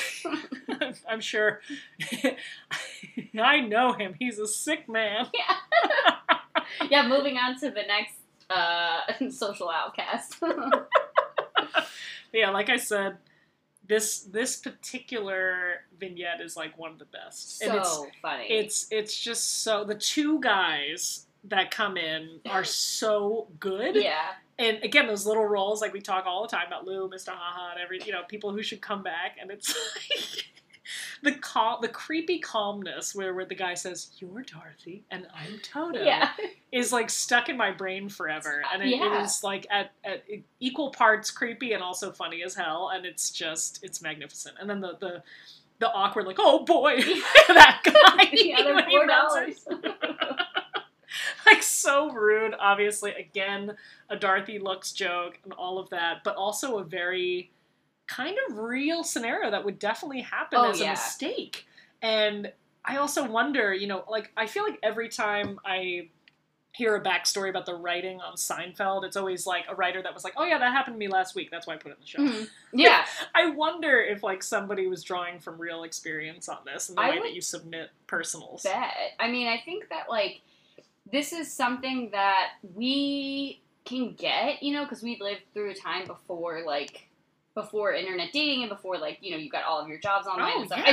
I'm 1.08 1.20
sure. 1.20 1.60
I 3.36 3.60
know 3.60 3.92
him. 3.92 4.14
He's 4.16 4.38
a 4.38 4.46
sick 4.46 4.88
man. 4.88 5.26
yeah, 5.34 6.14
moving 7.08 7.36
on 7.36 7.58
to 7.60 7.70
the 7.70 7.82
next 7.82 8.14
uh, 8.50 9.00
social 9.30 9.70
outcast. 9.70 10.36
yeah, 12.32 12.50
like 12.50 12.68
I 12.70 12.76
said, 12.76 13.16
this 13.86 14.20
this 14.22 14.56
particular 14.56 15.84
vignette 15.98 16.40
is 16.40 16.56
like 16.56 16.76
one 16.78 16.90
of 16.92 16.98
the 16.98 17.04
best. 17.06 17.62
and 17.62 17.74
it's 17.74 17.88
so 17.92 18.06
funny. 18.20 18.46
it's 18.50 18.86
it's 18.90 19.18
just 19.18 19.62
so 19.62 19.84
the 19.84 19.94
two 19.94 20.40
guys 20.40 21.26
that 21.44 21.70
come 21.70 21.96
in 21.96 22.40
are 22.50 22.64
so 22.64 23.48
good. 23.60 23.94
yeah. 23.96 24.32
And 24.58 24.82
again, 24.82 25.06
those 25.06 25.26
little 25.26 25.44
roles, 25.44 25.82
like 25.82 25.92
we 25.92 26.00
talk 26.00 26.24
all 26.26 26.40
the 26.42 26.48
time 26.48 26.66
about 26.66 26.86
Lou, 26.86 27.10
Mr. 27.10 27.28
Haha, 27.28 27.72
and 27.72 27.80
every 27.80 28.00
you 28.04 28.10
know 28.12 28.22
people 28.26 28.52
who 28.52 28.62
should 28.62 28.80
come 28.80 29.02
back, 29.02 29.36
and 29.40 29.50
it's 29.50 29.68
like 30.10 30.44
the 31.22 31.32
cal- 31.40 31.78
the 31.80 31.88
creepy 31.88 32.38
calmness 32.38 33.14
where 33.14 33.34
where 33.34 33.44
the 33.44 33.54
guy 33.54 33.74
says, 33.74 34.10
"You're 34.18 34.42
Dorothy 34.42 35.04
and 35.10 35.26
I'm 35.34 35.60
Toto," 35.62 36.02
Yeah. 36.02 36.30
Is 36.72 36.92
like 36.92 37.08
stuck 37.10 37.48
in 37.48 37.56
my 37.56 37.70
brain 37.70 38.08
forever, 38.08 38.62
uh, 38.64 38.74
and 38.74 38.82
it, 38.82 38.88
Yeah. 38.96 39.20
it 39.20 39.24
is 39.24 39.42
like 39.44 39.66
at, 39.70 39.92
at 40.04 40.24
equal 40.60 40.90
parts 40.90 41.30
creepy 41.30 41.72
and 41.72 41.82
also 41.82 42.10
funny 42.12 42.42
as 42.42 42.54
hell, 42.54 42.90
and 42.94 43.06
it's 43.06 43.30
just 43.30 43.82
it's 43.84 44.02
magnificent. 44.02 44.56
And 44.60 44.68
then 44.68 44.80
the 44.80 44.96
the 44.98 45.22
the 45.78 45.90
awkward 45.92 46.26
like, 46.26 46.36
"Oh 46.38 46.64
boy, 46.64 46.96
that 47.48 47.80
guy," 47.84 48.28
yeah, 48.32 48.62
they're 48.62 48.74
when 48.74 48.90
four 48.90 49.06
dollars. 49.06 49.64
like 51.46 51.62
so 51.62 52.10
rude. 52.12 52.54
Obviously, 52.58 53.12
again, 53.12 53.76
a 54.10 54.16
Dorothy 54.16 54.58
looks 54.58 54.92
joke 54.92 55.38
and 55.44 55.52
all 55.52 55.78
of 55.78 55.88
that, 55.90 56.24
but 56.24 56.36
also 56.36 56.78
a 56.78 56.84
very 56.84 57.50
kind 58.06 58.36
of 58.48 58.58
real 58.58 59.02
scenario 59.02 59.50
that 59.50 59.64
would 59.64 59.78
definitely 59.78 60.20
happen 60.20 60.58
Oh, 60.60 60.70
as 60.70 60.80
yeah. 60.80 60.88
a 60.88 60.90
mistake. 60.90 61.66
And 62.02 62.52
I 62.84 62.98
also 62.98 63.28
wonder, 63.28 63.72
you 63.74 63.86
know, 63.86 64.04
like 64.08 64.30
I 64.36 64.46
feel 64.46 64.64
like 64.64 64.78
every 64.82 65.08
time 65.08 65.58
I 65.64 66.08
hear 66.76 66.94
a 66.94 67.00
backstory 67.02 67.48
about 67.48 67.64
the 67.64 67.74
writing 67.74 68.20
on 68.20 68.34
Seinfeld, 68.36 69.04
it's 69.04 69.16
always 69.16 69.46
like 69.46 69.64
a 69.68 69.74
writer 69.74 70.02
that 70.02 70.12
was 70.12 70.24
like, 70.24 70.34
"Oh 70.36 70.44
yeah, 70.44 70.58
that 70.58 70.72
happened 70.72 70.94
to 70.94 70.98
me 70.98 71.08
last 71.08 71.34
week. 71.34 71.50
That's 71.50 71.66
why 71.66 71.74
I 71.74 71.76
put 71.78 71.92
it 71.92 71.96
in 71.96 72.00
the 72.00 72.06
show." 72.06 72.18
Mhm. 72.42 72.48
Yeah. 72.72 73.06
I 73.34 73.46
wonder 73.50 74.00
if 74.02 74.22
like 74.22 74.42
somebody 74.42 74.86
was 74.86 75.02
drawing 75.02 75.38
from 75.40 75.58
real 75.58 75.82
experience 75.84 76.48
on 76.48 76.58
this 76.66 76.88
and 76.90 76.98
the 76.98 77.02
I 77.02 77.10
way 77.10 77.20
that 77.20 77.32
you 77.34 77.40
submit 77.40 77.90
personals. 78.06 78.62
bet. 78.64 79.14
I 79.18 79.30
mean, 79.30 79.46
I 79.48 79.58
think 79.64 79.88
that 79.88 80.10
like 80.10 80.40
this 81.10 81.32
is 81.32 81.50
something 81.52 82.10
that 82.10 82.48
we 82.74 83.60
can 83.84 84.12
get, 84.14 84.62
you 84.62 84.74
know, 84.74 84.82
because 84.84 85.02
we 85.02 85.16
lived 85.20 85.42
through 85.54 85.70
a 85.70 85.74
time 85.74 86.06
before 86.06 86.62
like 86.66 87.06
before 87.54 87.94
internet 87.94 88.32
dating 88.32 88.62
and 88.64 88.68
before 88.68 88.98
like 88.98 89.18
you 89.22 89.30
know 89.30 89.38
you 89.38 89.48
got 89.48 89.64
all 89.64 89.80
of 89.80 89.88
your 89.88 89.98
jobs 89.98 90.26
online 90.26 90.52
Oh 90.56 90.60
and 90.60 90.66
stuff. 90.68 90.80
yeah. 90.84 90.92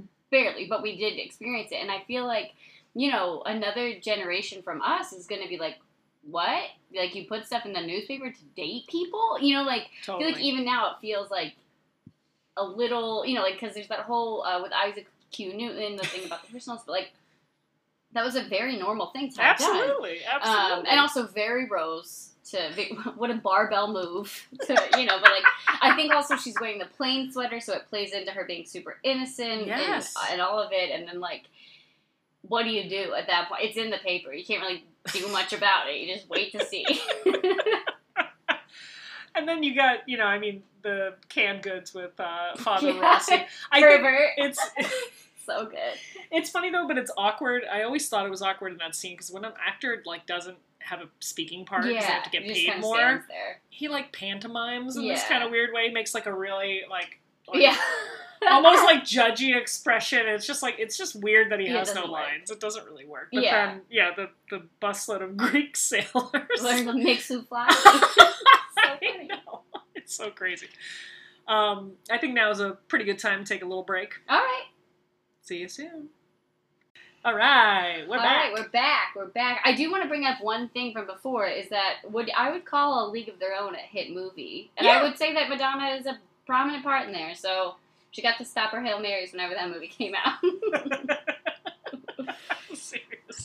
mean, 0.00 0.08
barely, 0.30 0.66
but 0.66 0.82
we 0.82 0.96
did 0.96 1.18
experience 1.18 1.70
it, 1.70 1.76
and 1.76 1.90
I 1.90 2.00
feel 2.08 2.26
like 2.26 2.52
you 2.94 3.10
know 3.10 3.42
another 3.46 3.98
generation 3.98 4.62
from 4.62 4.82
us 4.82 5.12
is 5.12 5.26
going 5.26 5.42
to 5.42 5.48
be 5.48 5.58
like. 5.58 5.76
What? 6.22 6.64
Like 6.94 7.14
you 7.14 7.24
put 7.24 7.46
stuff 7.46 7.64
in 7.64 7.72
the 7.72 7.80
newspaper 7.80 8.30
to 8.30 8.44
date 8.54 8.86
people? 8.88 9.38
You 9.40 9.54
know, 9.54 9.62
like 9.62 9.84
I 10.02 10.18
feel 10.18 10.26
like 10.26 10.38
even 10.38 10.66
now 10.66 10.90
it 10.90 10.96
feels 11.00 11.30
like 11.30 11.54
a 12.58 12.62
little, 12.62 13.24
you 13.24 13.34
know, 13.34 13.40
like 13.40 13.54
because 13.58 13.74
there's 13.74 13.88
that 13.88 14.00
whole 14.00 14.42
uh, 14.42 14.60
with 14.62 14.70
Isaac 14.70 15.06
Q 15.32 15.54
Newton, 15.54 15.96
the 15.96 16.04
thing 16.04 16.26
about 16.26 16.44
the 16.46 16.52
personals, 16.52 16.82
but 16.84 16.92
like 16.92 17.12
that 18.12 18.22
was 18.22 18.36
a 18.36 18.42
very 18.42 18.76
normal 18.76 19.06
thing 19.06 19.32
to 19.32 19.40
have 19.40 19.56
done. 19.58 19.76
Absolutely, 19.78 20.18
absolutely. 20.30 20.72
Um, 20.72 20.84
and 20.90 21.00
also 21.00 21.26
very 21.26 21.66
Rose 21.66 22.32
to 22.50 22.58
what 23.16 23.30
a 23.30 23.34
barbell 23.34 23.90
move 23.90 24.46
to 24.66 24.76
you 24.98 25.06
know, 25.06 25.18
but 25.22 25.30
like 25.30 25.44
I 25.80 25.94
think 25.96 26.12
also 26.12 26.36
she's 26.36 26.54
wearing 26.60 26.78
the 26.78 26.86
plain 26.98 27.32
sweater, 27.32 27.60
so 27.60 27.72
it 27.72 27.86
plays 27.88 28.12
into 28.12 28.32
her 28.32 28.44
being 28.44 28.66
super 28.66 28.98
innocent 29.04 29.66
Yes. 29.68 30.14
and, 30.24 30.34
and 30.34 30.42
all 30.42 30.58
of 30.58 30.70
it, 30.72 30.90
and 30.90 31.08
then 31.08 31.18
like. 31.18 31.44
What 32.42 32.64
do 32.64 32.70
you 32.70 32.88
do 32.88 33.14
at 33.14 33.26
that 33.28 33.48
point? 33.48 33.62
It's 33.64 33.76
in 33.76 33.90
the 33.90 33.98
paper. 33.98 34.32
You 34.32 34.44
can't 34.44 34.62
really 34.62 34.84
do 35.12 35.28
much 35.32 35.52
about 35.52 35.88
it. 35.88 35.96
You 36.00 36.14
just 36.14 36.28
wait 36.28 36.52
to 36.52 36.64
see. 36.64 36.84
and 39.34 39.46
then 39.48 39.62
you 39.62 39.74
got, 39.74 40.08
you 40.08 40.16
know, 40.18 40.24
I 40.24 40.38
mean, 40.38 40.62
the 40.82 41.14
canned 41.28 41.62
goods 41.62 41.94
with 41.94 42.18
uh, 42.18 42.56
Father 42.56 42.90
Yeah. 42.90 43.00
Rossi. 43.00 43.34
I 43.72 43.80
think 43.80 44.02
Pervert. 44.02 44.30
it's 44.38 44.60
so 45.44 45.66
good. 45.66 45.78
it's 46.30 46.50
funny 46.50 46.70
though, 46.70 46.86
but 46.88 46.98
it's 46.98 47.10
awkward. 47.16 47.64
I 47.70 47.82
always 47.82 48.08
thought 48.08 48.26
it 48.26 48.30
was 48.30 48.42
awkward 48.42 48.72
in 48.72 48.78
that 48.78 48.94
scene 48.94 49.14
because 49.14 49.30
when 49.30 49.44
an 49.44 49.52
actor 49.64 50.02
like 50.06 50.26
doesn't 50.26 50.56
have 50.80 51.00
a 51.00 51.08
speaking 51.20 51.64
part 51.66 51.82
because 51.82 52.02
they 52.02 52.10
have 52.10 52.24
to 52.24 52.30
get 52.30 52.42
paid 52.44 52.80
more, 52.80 53.24
he 53.68 53.88
like 53.88 54.12
pantomimes 54.12 54.96
in 54.96 55.06
this 55.06 55.22
kind 55.24 55.42
of 55.44 55.50
weird 55.50 55.72
way. 55.74 55.90
Makes 55.90 56.14
like 56.14 56.26
a 56.26 56.32
really 56.34 56.82
like, 56.88 57.20
like 57.46 57.60
yeah. 57.60 57.76
Almost 58.48 58.82
like 58.84 59.02
judgy 59.04 59.56
expression. 59.56 60.26
It's 60.26 60.46
just 60.46 60.62
like 60.62 60.76
it's 60.78 60.96
just 60.96 61.14
weird 61.16 61.50
that 61.52 61.60
he 61.60 61.66
it 61.66 61.72
has 61.76 61.94
no 61.94 62.02
work. 62.02 62.10
lines. 62.12 62.50
It 62.50 62.60
doesn't 62.60 62.84
really 62.86 63.06
work. 63.06 63.28
But 63.32 63.42
Yeah. 63.42 63.66
then 63.66 63.80
yeah, 63.90 64.10
the 64.16 64.30
the 64.50 64.66
busload 64.80 65.22
of 65.22 65.36
Greek 65.36 65.76
sailors. 65.76 66.62
Learn 66.62 66.86
to 66.86 66.92
make 66.94 67.20
souffle. 67.20 67.46
I 67.58 68.98
funny. 69.00 69.26
know. 69.28 69.62
It's 69.94 70.14
so 70.14 70.30
crazy. 70.30 70.68
Um, 71.48 71.92
I 72.10 72.18
think 72.18 72.34
now 72.34 72.50
is 72.50 72.60
a 72.60 72.72
pretty 72.88 73.04
good 73.04 73.18
time 73.18 73.44
to 73.44 73.52
take 73.54 73.62
a 73.62 73.66
little 73.66 73.82
break. 73.82 74.14
All 74.28 74.38
right. 74.38 74.64
See 75.42 75.58
you 75.58 75.68
soon. 75.68 76.08
All 77.22 77.34
right, 77.34 78.04
we're 78.08 78.16
All 78.16 78.22
back. 78.22 78.44
right, 78.44 78.52
we're 78.54 78.68
back. 78.70 79.08
We're 79.14 79.26
back. 79.26 79.60
I 79.66 79.74
do 79.74 79.90
want 79.90 80.02
to 80.04 80.08
bring 80.08 80.24
up 80.24 80.38
one 80.40 80.70
thing 80.70 80.94
from 80.94 81.06
before 81.06 81.46
is 81.48 81.68
that 81.68 81.96
would 82.10 82.30
I 82.34 82.50
would 82.50 82.64
call 82.64 83.06
a 83.06 83.10
League 83.10 83.28
of 83.28 83.38
Their 83.38 83.54
Own 83.54 83.74
a 83.74 83.78
hit 83.78 84.10
movie, 84.14 84.70
and 84.78 84.86
Yeah. 84.86 85.00
I 85.00 85.02
would 85.02 85.18
say 85.18 85.34
that 85.34 85.50
Madonna 85.50 85.88
is 85.96 86.06
a 86.06 86.18
prominent 86.46 86.82
part 86.82 87.06
in 87.08 87.12
there. 87.12 87.34
So 87.34 87.74
she 88.10 88.22
got 88.22 88.38
to 88.38 88.44
stop 88.44 88.70
her 88.70 88.82
hail 88.82 89.00
marys 89.00 89.32
whenever 89.32 89.54
that 89.54 89.70
movie 89.70 89.88
came 89.98 90.14
out. 90.14 90.38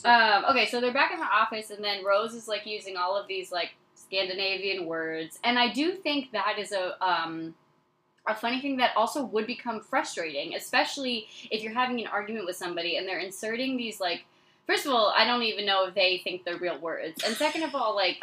Um, 0.06 0.44
okay, 0.50 0.66
so 0.66 0.80
they're 0.80 0.92
back 0.92 1.12
in 1.12 1.18
the 1.18 1.26
office, 1.26 1.70
and 1.70 1.82
then 1.82 2.04
Rose 2.04 2.32
is 2.32 2.46
like 2.46 2.64
using 2.64 2.96
all 2.96 3.16
of 3.16 3.26
these 3.26 3.50
like 3.50 3.70
Scandinavian 3.94 4.86
words, 4.86 5.38
and 5.42 5.58
I 5.58 5.72
do 5.72 5.92
think 5.92 6.30
that 6.30 6.58
is 6.60 6.70
a 6.70 7.04
um, 7.04 7.54
a 8.28 8.34
funny 8.34 8.60
thing 8.60 8.76
that 8.76 8.92
also 8.96 9.24
would 9.24 9.46
become 9.46 9.80
frustrating, 9.80 10.54
especially 10.54 11.26
if 11.50 11.62
you're 11.62 11.72
having 11.72 12.00
an 12.00 12.06
argument 12.06 12.46
with 12.46 12.56
somebody 12.56 12.96
and 12.96 13.06
they're 13.06 13.18
inserting 13.18 13.76
these 13.76 14.00
like. 14.00 14.24
First 14.66 14.84
of 14.84 14.92
all, 14.92 15.12
I 15.16 15.24
don't 15.24 15.42
even 15.42 15.64
know 15.64 15.86
if 15.86 15.94
they 15.94 16.20
think 16.24 16.44
they're 16.44 16.56
real 16.56 16.80
words, 16.80 17.22
and 17.24 17.34
second 17.34 17.64
of 17.64 17.74
all, 17.74 17.94
like. 17.94 18.18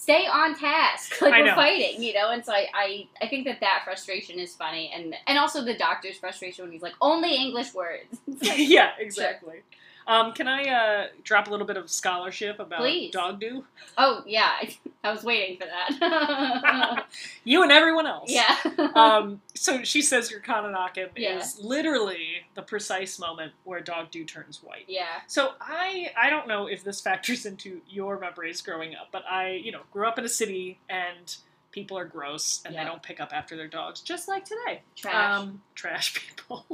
Stay 0.00 0.26
on 0.26 0.56
task, 0.56 1.20
like 1.20 1.34
I 1.34 1.40
we're 1.40 1.46
know. 1.46 1.54
fighting, 1.56 2.00
you 2.00 2.14
know. 2.14 2.30
And 2.30 2.44
so 2.44 2.52
I, 2.52 2.68
I, 2.72 3.08
I 3.20 3.26
think 3.26 3.46
that 3.46 3.58
that 3.60 3.82
frustration 3.84 4.38
is 4.38 4.54
funny, 4.54 4.92
and 4.94 5.12
and 5.26 5.38
also 5.38 5.64
the 5.64 5.76
doctor's 5.76 6.16
frustration 6.16 6.64
when 6.64 6.72
he's 6.72 6.82
like 6.82 6.94
only 7.00 7.34
English 7.34 7.74
words. 7.74 8.06
Like, 8.40 8.54
yeah, 8.58 8.90
exactly. 9.00 9.62
Um, 10.08 10.32
can 10.32 10.48
I 10.48 10.62
uh, 10.62 11.06
drop 11.22 11.48
a 11.48 11.50
little 11.50 11.66
bit 11.66 11.76
of 11.76 11.90
scholarship 11.90 12.58
about 12.58 12.80
Please. 12.80 13.12
dog 13.12 13.38
do? 13.40 13.64
Oh 13.98 14.22
yeah, 14.26 14.50
I, 14.62 14.74
I 15.04 15.12
was 15.12 15.22
waiting 15.22 15.58
for 15.58 15.66
that. 15.66 17.04
You 17.44 17.62
and 17.62 17.70
everyone 17.70 18.06
else. 18.06 18.30
yeah. 18.30 18.56
Um, 18.94 19.40
so 19.54 19.82
she 19.84 20.00
says 20.02 20.30
your 20.30 20.40
Kananakin 20.40 21.08
Yeah. 21.16 21.38
is 21.38 21.58
literally 21.62 22.42
the 22.54 22.62
precise 22.62 23.18
moment 23.18 23.52
where 23.64 23.80
dog 23.80 24.10
do 24.10 24.24
turns 24.24 24.62
white. 24.62 24.84
yeah. 24.88 25.20
So 25.26 25.52
I 25.60 26.10
I 26.20 26.30
don't 26.30 26.48
know 26.48 26.66
if 26.66 26.82
this 26.84 27.00
factors 27.08 27.44
into 27.46 27.80
your 27.88 28.18
memories 28.18 28.60
growing 28.62 28.94
up, 28.94 29.08
but 29.12 29.24
I 29.30 29.52
you 29.62 29.72
know 29.72 29.82
grew 29.92 30.06
up 30.08 30.18
in 30.18 30.24
a 30.24 30.28
city 30.28 30.78
and 30.88 31.36
people 31.70 31.98
are 31.98 32.06
gross 32.06 32.62
and 32.64 32.72
Yeah. 32.74 32.84
they 32.84 32.88
don't 32.88 33.02
pick 33.02 33.20
up 33.20 33.30
after 33.34 33.56
their 33.56 33.68
dogs, 33.68 34.00
just 34.00 34.26
like 34.26 34.46
today. 34.46 34.80
Trash. 34.96 35.38
Um, 35.38 35.60
trash 35.74 36.14
people. 36.14 36.66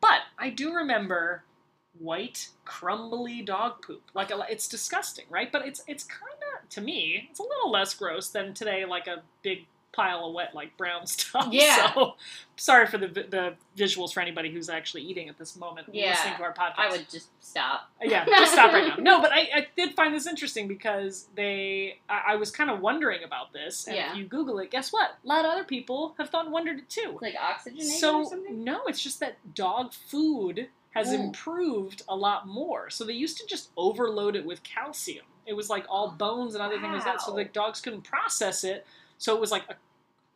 but 0.00 0.20
I 0.38 0.48
do 0.48 0.72
remember 0.74 1.42
white 1.98 2.48
crumbly 2.64 3.42
dog 3.42 3.82
poop. 3.82 4.02
Like 4.14 4.30
a, 4.30 4.40
it's 4.50 4.68
disgusting, 4.68 5.26
right? 5.30 5.50
But 5.52 5.66
it's 5.66 5.82
it's 5.86 6.04
kind 6.04 6.22
of 6.62 6.68
to 6.70 6.80
me 6.80 7.28
it's 7.30 7.40
a 7.40 7.44
little 7.44 7.70
less 7.70 7.94
gross 7.94 8.28
than 8.28 8.54
today, 8.54 8.84
like 8.84 9.06
a 9.06 9.22
big 9.42 9.66
pile 9.94 10.24
of 10.24 10.32
wet 10.32 10.54
like 10.54 10.74
brown 10.78 11.06
stuff. 11.06 11.48
Yeah. 11.50 11.92
So 11.92 12.14
sorry 12.56 12.86
for 12.86 12.96
the 12.96 13.08
the 13.08 13.54
visuals 13.76 14.14
for 14.14 14.20
anybody 14.20 14.50
who's 14.50 14.70
actually 14.70 15.02
eating 15.02 15.28
at 15.28 15.36
this 15.36 15.54
moment 15.54 15.88
Yeah. 15.92 16.10
listening 16.12 16.36
to 16.38 16.42
our 16.44 16.54
podcast. 16.54 16.74
I 16.78 16.90
would 16.90 17.10
just 17.10 17.28
stop. 17.44 17.90
Uh, 18.00 18.08
yeah, 18.08 18.24
just 18.24 18.52
stop 18.54 18.72
right 18.72 18.88
now. 18.88 18.96
No, 19.02 19.20
but 19.20 19.32
I, 19.32 19.40
I 19.54 19.66
did 19.76 19.94
find 19.94 20.14
this 20.14 20.26
interesting 20.26 20.66
because 20.66 21.26
they, 21.34 21.98
I, 22.08 22.22
I 22.28 22.36
was 22.36 22.50
kind 22.50 22.70
of 22.70 22.80
wondering 22.80 23.22
about 23.22 23.52
this, 23.52 23.86
and 23.86 23.94
Yeah. 23.94 24.12
if 24.12 24.16
you 24.16 24.24
Google 24.24 24.58
it, 24.60 24.70
guess 24.70 24.94
what? 24.94 25.10
A 25.22 25.28
lot 25.28 25.44
of 25.44 25.50
other 25.50 25.64
people 25.64 26.14
have 26.16 26.30
thought 26.30 26.44
and 26.46 26.54
wondered 26.54 26.78
it 26.78 26.88
too. 26.88 27.18
Like 27.20 27.34
or 27.34 27.82
So 27.82 28.24
something. 28.24 28.64
no, 28.64 28.84
it's 28.86 29.02
just 29.02 29.20
that 29.20 29.36
dog 29.54 29.92
food 29.92 30.68
has 30.92 31.08
Mm. 31.10 31.24
improved 31.24 32.02
a 32.08 32.14
lot 32.16 32.46
more. 32.46 32.90
So 32.90 33.04
they 33.04 33.12
used 33.14 33.36
to 33.38 33.46
just 33.46 33.70
overload 33.76 34.36
it 34.36 34.44
with 34.44 34.62
calcium. 34.62 35.24
It 35.46 35.54
was 35.54 35.68
like 35.70 35.84
all 35.88 36.10
bones 36.10 36.54
and 36.54 36.62
other 36.62 36.80
things 36.80 36.92
like 36.94 37.04
that, 37.04 37.20
so 37.22 37.34
the 37.34 37.44
dogs 37.44 37.80
couldn't 37.80 38.02
process 38.02 38.62
it. 38.64 38.86
So 39.18 39.34
it 39.34 39.40
was 39.40 39.50
like 39.50 39.64
a, 39.68 39.74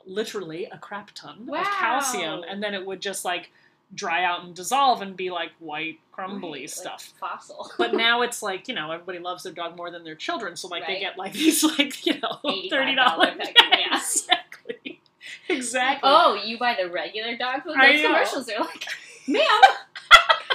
literally 0.07 0.67
a 0.67 0.79
crap 0.79 1.11
ton 1.13 1.47
Wow. 1.47 1.61
of 1.61 1.67
calcium, 1.67 2.43
and 2.49 2.63
then 2.63 2.75
it 2.75 2.85
would 2.85 3.01
just 3.01 3.25
like 3.25 3.51
dry 3.95 4.25
out 4.25 4.43
and 4.45 4.55
dissolve 4.55 5.01
and 5.01 5.17
be 5.17 5.31
like 5.31 5.53
white 5.61 6.01
crumbly 6.11 6.51
Right, 6.51 6.61
like 6.63 6.71
stuff. 6.71 7.13
fossil. 7.21 7.71
But 7.79 7.95
now 7.95 8.23
it's 8.27 8.43
like 8.43 8.67
you 8.69 8.75
know 8.75 8.91
everybody 8.91 9.19
loves 9.21 9.43
their 9.45 9.53
dog 9.53 9.77
more 9.77 9.91
than 9.91 10.03
their 10.05 10.15
children, 10.17 10.57
so 10.57 10.69
like 10.69 10.87
they 10.87 10.99
get 10.99 11.17
like 11.19 11.33
these 11.43 11.63
like 11.63 12.05
you 12.07 12.15
know 12.21 12.41
thirty 12.71 12.95
dollars. 12.97 13.35
package, 13.39 13.57
yeah. 13.79 13.97
exactly, 13.97 15.01
exactly. 15.49 16.11
oh, 16.11 16.35
you 16.45 16.59
buy 16.59 16.77
the 16.81 16.91
regular 16.91 17.37
dog 17.37 17.63
food? 17.63 17.77
Those 17.81 18.01
commercials 18.03 18.49
are 18.49 18.61
like, 18.61 18.87
ma'am, 19.29 19.45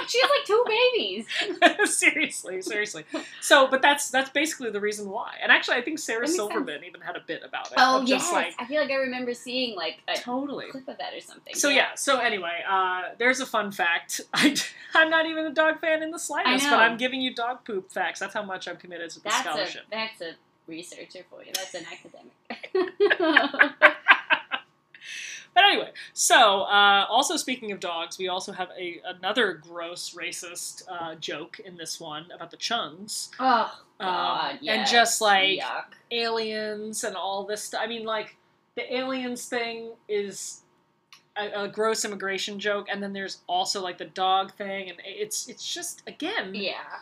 she 0.08 0.20
has 0.20 0.30
like 0.30 0.46
two 0.46 0.64
babies. 0.66 1.26
seriously, 1.96 2.62
seriously. 2.62 3.04
So, 3.40 3.68
but 3.68 3.82
that's 3.82 4.10
that's 4.10 4.30
basically 4.30 4.70
the 4.70 4.80
reason 4.80 5.08
why. 5.08 5.34
And 5.42 5.50
actually, 5.50 5.76
I 5.76 5.82
think 5.82 5.98
Sarah 5.98 6.26
Silverman 6.28 6.84
even 6.84 7.00
had 7.00 7.16
a 7.16 7.20
bit 7.20 7.42
about 7.44 7.68
it. 7.68 7.74
Oh 7.76 8.02
yes, 8.02 8.32
like 8.32 8.54
I 8.58 8.66
feel 8.66 8.80
like 8.80 8.90
I 8.90 8.96
remember 8.96 9.34
seeing 9.34 9.76
like 9.76 9.98
a 10.08 10.16
totally. 10.16 10.70
clip 10.70 10.88
of 10.88 10.98
that 10.98 11.14
or 11.14 11.20
something. 11.20 11.54
So 11.54 11.68
yeah. 11.68 11.94
So 11.94 12.18
anyway, 12.18 12.62
uh, 12.68 13.14
there's 13.18 13.40
a 13.40 13.46
fun 13.46 13.72
fact. 13.72 14.20
I, 14.34 14.56
I'm 14.94 15.10
not 15.10 15.26
even 15.26 15.46
a 15.46 15.52
dog 15.52 15.80
fan 15.80 16.02
in 16.02 16.10
the 16.10 16.18
slightest, 16.18 16.68
but. 16.68 16.82
I'm 16.82 16.96
giving 16.96 17.20
you 17.20 17.34
dog 17.34 17.64
poop 17.64 17.92
facts. 17.92 18.18
That's 18.18 18.34
how 18.34 18.42
much 18.42 18.66
I'm 18.66 18.76
committed 18.76 19.10
to 19.10 19.20
the 19.20 19.24
that's 19.24 19.36
scholarship. 19.36 19.82
a 19.86 19.90
that's 19.90 20.20
a 20.20 20.32
researcher 20.66 21.20
for 21.30 21.42
you. 21.44 21.52
That's 21.54 21.74
an 21.74 21.84
academic. 21.92 22.32
But 25.54 25.64
anyway, 25.64 25.90
so 26.14 26.62
uh, 26.62 27.04
also 27.08 27.36
speaking 27.36 27.72
of 27.72 27.80
dogs, 27.80 28.18
we 28.18 28.28
also 28.28 28.52
have 28.52 28.70
a 28.78 29.00
another 29.04 29.52
gross 29.52 30.14
racist 30.14 30.82
uh, 30.88 31.14
joke 31.16 31.60
in 31.64 31.76
this 31.76 32.00
one 32.00 32.26
about 32.34 32.50
the 32.50 32.56
Chungs. 32.56 33.28
oh 33.38 33.70
Um, 34.00 34.06
God, 34.06 34.58
and 34.66 34.88
just 34.88 35.20
like 35.20 35.60
Yuck. 35.60 35.84
aliens 36.10 37.04
and 37.04 37.16
all 37.16 37.44
this 37.44 37.62
stuff. 37.64 37.82
I 37.84 37.86
mean, 37.86 38.04
like 38.04 38.36
the 38.76 38.94
aliens 38.96 39.44
thing 39.46 39.90
is 40.08 40.62
a, 41.36 41.64
a 41.64 41.68
gross 41.68 42.04
immigration 42.04 42.58
joke, 42.58 42.86
and 42.90 43.02
then 43.02 43.12
there's 43.12 43.42
also 43.46 43.82
like 43.82 43.98
the 43.98 44.06
dog 44.06 44.54
thing, 44.54 44.88
and 44.88 44.98
it's 45.04 45.48
it's 45.48 45.72
just 45.72 46.02
again 46.06 46.54
Yeah. 46.54 47.00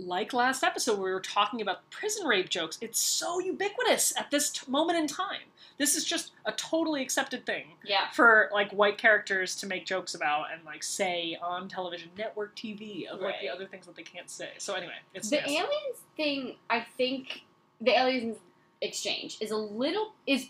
Like 0.00 0.32
last 0.32 0.62
episode 0.64 0.94
where 0.98 1.04
we 1.06 1.12
were 1.12 1.20
talking 1.20 1.60
about 1.60 1.88
prison 1.90 2.26
rape 2.26 2.48
jokes. 2.48 2.78
It's 2.80 2.98
so 3.00 3.38
ubiquitous 3.38 4.12
at 4.18 4.30
this 4.30 4.50
t- 4.50 4.70
moment 4.70 4.98
in 4.98 5.06
time. 5.06 5.40
This 5.78 5.94
is 5.94 6.04
just 6.04 6.32
a 6.44 6.52
totally 6.52 7.00
accepted 7.02 7.46
thing 7.46 7.72
Yeah. 7.84 8.10
for 8.10 8.50
like 8.52 8.70
white 8.72 8.98
characters 8.98 9.56
to 9.56 9.66
make 9.66 9.86
jokes 9.86 10.14
about 10.14 10.46
and 10.52 10.64
like 10.64 10.82
say 10.82 11.38
on 11.42 11.68
television, 11.68 12.10
network 12.18 12.54
TV, 12.56 13.06
of 13.06 13.20
like 13.20 13.40
the 13.40 13.48
other 13.48 13.66
things 13.66 13.86
that 13.86 13.96
they 13.96 14.02
can't 14.02 14.28
say. 14.30 14.50
So 14.58 14.74
anyway, 14.74 14.92
it's 15.14 15.30
The 15.30 15.36
nasty. 15.36 15.56
aliens 15.56 15.98
thing, 16.16 16.56
I 16.68 16.86
think 16.96 17.42
the 17.80 17.92
aliens 17.98 18.36
exchange 18.82 19.38
is 19.40 19.50
a 19.50 19.56
little 19.56 20.12
is 20.26 20.48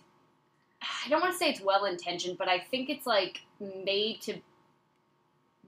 I 0.83 1.09
don't 1.11 1.21
want 1.21 1.33
to 1.35 1.39
say 1.39 1.51
it's 1.51 1.61
well 1.61 1.85
intentioned, 1.85 2.39
but 2.39 2.49
I 2.49 2.59
think 2.59 2.89
it's 2.89 3.07
like 3.07 3.43
made 3.61 4.21
to 4.23 4.39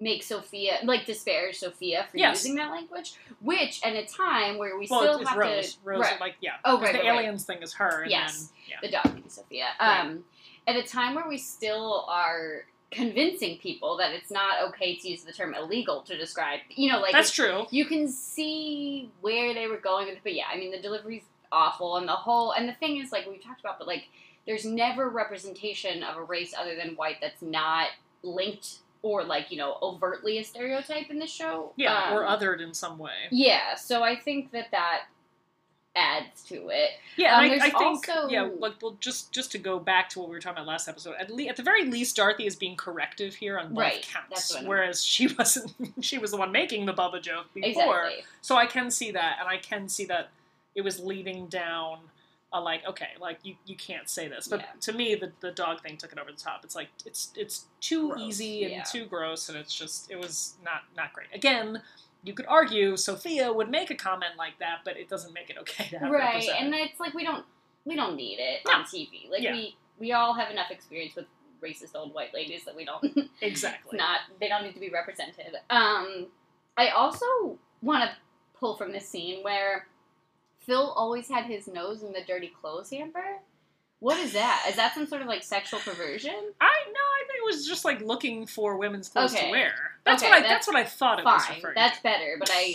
make 0.02 0.22
Sophia 0.22 0.78
like 0.82 1.06
disparage 1.06 1.58
Sophia 1.58 2.06
for 2.10 2.18
Yes. 2.18 2.42
using 2.42 2.56
that 2.56 2.70
language, 2.72 3.14
which 3.40 3.80
at 3.84 3.94
a 3.94 4.04
time 4.04 4.58
where 4.58 4.76
we 4.76 4.88
well, 4.90 5.00
still 5.00 5.20
it's, 5.20 5.28
have 5.28 5.38
Rose. 5.38 5.74
to 5.74 5.78
Rose, 5.84 6.00
right, 6.00 6.20
like 6.20 6.34
yeah. 6.40 6.54
oh 6.64 6.80
right, 6.80 6.92
The 6.92 6.98
right, 6.98 7.08
right. 7.08 7.18
aliens 7.20 7.44
thing 7.44 7.62
is 7.62 7.72
her. 7.74 8.02
And 8.02 8.10
Yes. 8.10 8.48
Then, 8.48 8.48
yeah. 8.68 8.76
the 8.82 9.08
dog 9.08 9.16
and 9.22 9.30
Sophia. 9.30 9.66
Right. 9.80 10.00
Um, 10.00 10.24
at 10.66 10.76
a 10.76 10.82
time 10.82 11.14
where 11.14 11.28
we 11.28 11.38
still 11.38 12.04
are 12.08 12.64
convincing 12.90 13.58
people 13.58 13.96
that 13.96 14.12
it's 14.12 14.30
not 14.30 14.62
okay 14.68 14.96
to 14.96 15.08
use 15.08 15.22
the 15.22 15.32
term 15.32 15.54
illegal 15.54 16.02
to 16.02 16.16
describe, 16.18 16.60
you 16.68 16.90
know, 16.90 17.00
like 17.00 17.12
That's 17.12 17.30
true. 17.30 17.64
you 17.70 17.84
can 17.86 18.08
see 18.08 19.08
where 19.20 19.54
they 19.54 19.66
were 19.68 19.78
going 19.78 20.06
with 20.08 20.16
it. 20.16 20.20
But 20.24 20.34
yeah, 20.34 20.44
I 20.52 20.58
mean, 20.58 20.72
the 20.72 20.80
delivery's 20.80 21.22
awful, 21.50 21.96
and 21.96 22.08
the 22.08 22.12
whole 22.12 22.52
and 22.52 22.68
the 22.68 22.74
thing 22.74 22.96
is, 22.98 23.12
like 23.12 23.26
we've 23.28 23.42
talked 23.42 23.60
about, 23.60 23.78
but 23.78 23.86
like 23.86 24.08
there's 24.46 24.64
never 24.64 25.08
representation 25.08 26.02
of 26.02 26.16
a 26.16 26.22
race 26.22 26.52
other 26.58 26.74
than 26.74 26.96
white 26.96 27.16
that's 27.20 27.40
not 27.40 27.88
linked 28.22 28.78
or 29.02 29.24
like 29.24 29.50
you 29.50 29.56
know 29.58 29.78
overtly 29.82 30.38
a 30.38 30.44
stereotype 30.44 31.10
in 31.10 31.18
the 31.18 31.26
show. 31.26 31.72
Yeah, 31.76 32.10
Um, 32.10 32.14
or 32.16 32.22
othered 32.22 32.60
in 32.60 32.72
some 32.74 32.98
way. 32.98 33.12
Yeah, 33.30 33.74
so 33.74 34.02
I 34.02 34.16
think 34.16 34.50
that 34.52 34.70
that 34.70 35.02
adds 35.94 36.42
to 36.44 36.68
it. 36.70 36.90
Yeah, 37.16 37.36
Um, 37.36 37.44
and 37.44 37.60
I, 37.60 37.66
I 37.66 37.70
think 37.70 38.08
also- 38.08 38.28
yeah, 38.28 38.48
like 38.58 38.74
well, 38.80 38.96
just 39.00 39.30
just 39.32 39.52
to 39.52 39.58
go 39.58 39.78
back 39.78 40.08
to 40.10 40.20
what 40.20 40.28
we 40.30 40.34
were 40.34 40.40
talking 40.40 40.56
about 40.58 40.66
last 40.66 40.88
episode. 40.88 41.16
At 41.18 41.30
le- 41.30 41.44
at 41.48 41.56
the 41.56 41.62
very 41.62 41.84
least, 41.84 42.16
Dorothy 42.16 42.46
is 42.46 42.56
being 42.56 42.76
corrective 42.76 43.34
here 43.34 43.58
on 43.58 43.68
both 43.74 43.78
Right, 43.78 44.02
counts, 44.10 44.28
that's 44.30 44.50
what 44.52 44.58
I 44.58 44.60
mean. 44.62 44.68
whereas 44.70 45.04
she 45.04 45.26
wasn't. 45.38 45.72
She 46.00 46.16
was 46.16 46.30
the 46.30 46.38
one 46.38 46.50
making 46.50 46.86
the 46.86 46.94
Bubba 46.94 47.20
joke 47.20 47.52
before, 47.52 48.04
Exactly. 48.06 48.24
so 48.40 48.56
I 48.56 48.64
can 48.66 48.90
see 48.90 49.10
that, 49.10 49.36
and 49.40 49.48
I 49.48 49.58
can 49.58 49.86
see 49.88 50.06
that 50.06 50.30
it 50.74 50.80
was 50.82 50.98
leading 50.98 51.46
down. 51.48 51.98
A 52.54 52.60
like 52.60 52.86
okay, 52.86 53.08
like 53.20 53.38
you, 53.42 53.54
you 53.66 53.76
can't 53.76 54.08
say 54.08 54.28
this, 54.28 54.46
but 54.48 54.60
Yeah. 54.60 54.66
to 54.80 54.92
me 54.92 55.14
the, 55.14 55.32
the 55.40 55.50
dog 55.52 55.82
thing 55.82 55.96
took 55.96 56.12
it 56.12 56.18
over 56.18 56.30
the 56.30 56.36
top. 56.38 56.60
It's 56.64 56.74
like 56.76 56.88
it's 57.06 57.32
it's 57.36 57.66
too 57.80 58.08
Gross, 58.10 58.20
easy 58.20 58.64
and 58.64 58.72
yeah. 58.72 58.82
too 58.82 59.06
gross, 59.06 59.48
and 59.48 59.56
it's 59.58 59.74
just 59.74 60.10
it 60.10 60.18
was 60.18 60.54
not 60.64 60.82
not 60.96 61.12
great. 61.12 61.28
Again, 61.34 61.80
you 62.24 62.34
could 62.34 62.46
argue 62.46 62.96
Sophia 62.96 63.52
would 63.52 63.70
make 63.70 63.90
a 63.90 63.94
comment 63.94 64.32
like 64.36 64.58
that, 64.60 64.80
but 64.84 64.96
it 64.96 65.08
doesn't 65.08 65.32
make 65.32 65.50
it 65.50 65.56
okay 65.60 65.88
to 65.90 65.98
have 65.98 66.10
right 66.10 66.48
and 66.58 66.74
it's 66.74 67.00
like 67.00 67.14
we 67.14 67.24
don't 67.24 67.44
we 67.84 67.96
don't 67.96 68.14
need 68.16 68.38
it 68.38 68.60
No. 68.66 68.72
on 68.74 68.84
tv 68.84 69.28
like 69.30 69.42
Yeah. 69.42 69.52
we 69.54 69.76
we 69.98 70.12
all 70.12 70.32
have 70.34 70.50
enough 70.50 70.70
experience 70.70 71.16
with 71.16 71.24
racist 71.62 71.94
old 71.96 72.12
white 72.14 72.32
ladies 72.34 72.64
that 72.64 72.76
we 72.76 72.84
don't 72.84 73.04
exactly. 73.40 73.96
not 73.98 74.18
they 74.40 74.48
don't 74.48 74.62
need 74.62 74.74
to 74.74 74.80
be 74.80 74.90
represented 74.90 75.56
um 75.70 76.26
i 76.76 76.88
also 76.90 77.26
want 77.82 78.04
to 78.04 78.10
pull 78.58 78.76
from 78.76 78.92
this 78.92 79.08
scene 79.08 79.42
where 79.42 79.86
phil 80.66 80.92
always 80.96 81.28
had 81.28 81.44
his 81.46 81.66
nose 81.68 82.02
in 82.02 82.12
the 82.12 82.22
dirty 82.26 82.52
clothes 82.60 82.90
hamper 82.90 83.38
what 84.00 84.18
is 84.18 84.32
that 84.32 84.64
is 84.68 84.76
that 84.76 84.94
some 84.94 85.06
sort 85.06 85.22
of 85.22 85.28
like 85.28 85.42
sexual 85.42 85.78
perversion 85.80 86.32
I 86.60 86.70
no, 86.86 87.00
I 87.00 87.22
think 87.28 87.38
it 87.38 87.44
was 87.46 87.66
just 87.66 87.84
like 87.84 88.00
looking 88.00 88.46
for 88.46 88.76
women's 88.76 89.08
clothes 89.08 89.32
Okay. 89.34 89.46
to 89.46 89.50
wear. 89.50 89.72
That's 90.04 90.22
Okay, 90.22 90.30
what 90.30 90.38
I. 90.38 90.40
that's 90.42 90.66
That's, 90.66 90.68
what 90.68 90.76
I 90.76 90.84
thought 90.84 91.18
it 91.20 91.24
was 91.24 91.46
fine 91.46 91.56
referring. 91.56 91.74
that's 91.76 92.00
better 92.00 92.36
but 92.38 92.50
i 92.52 92.74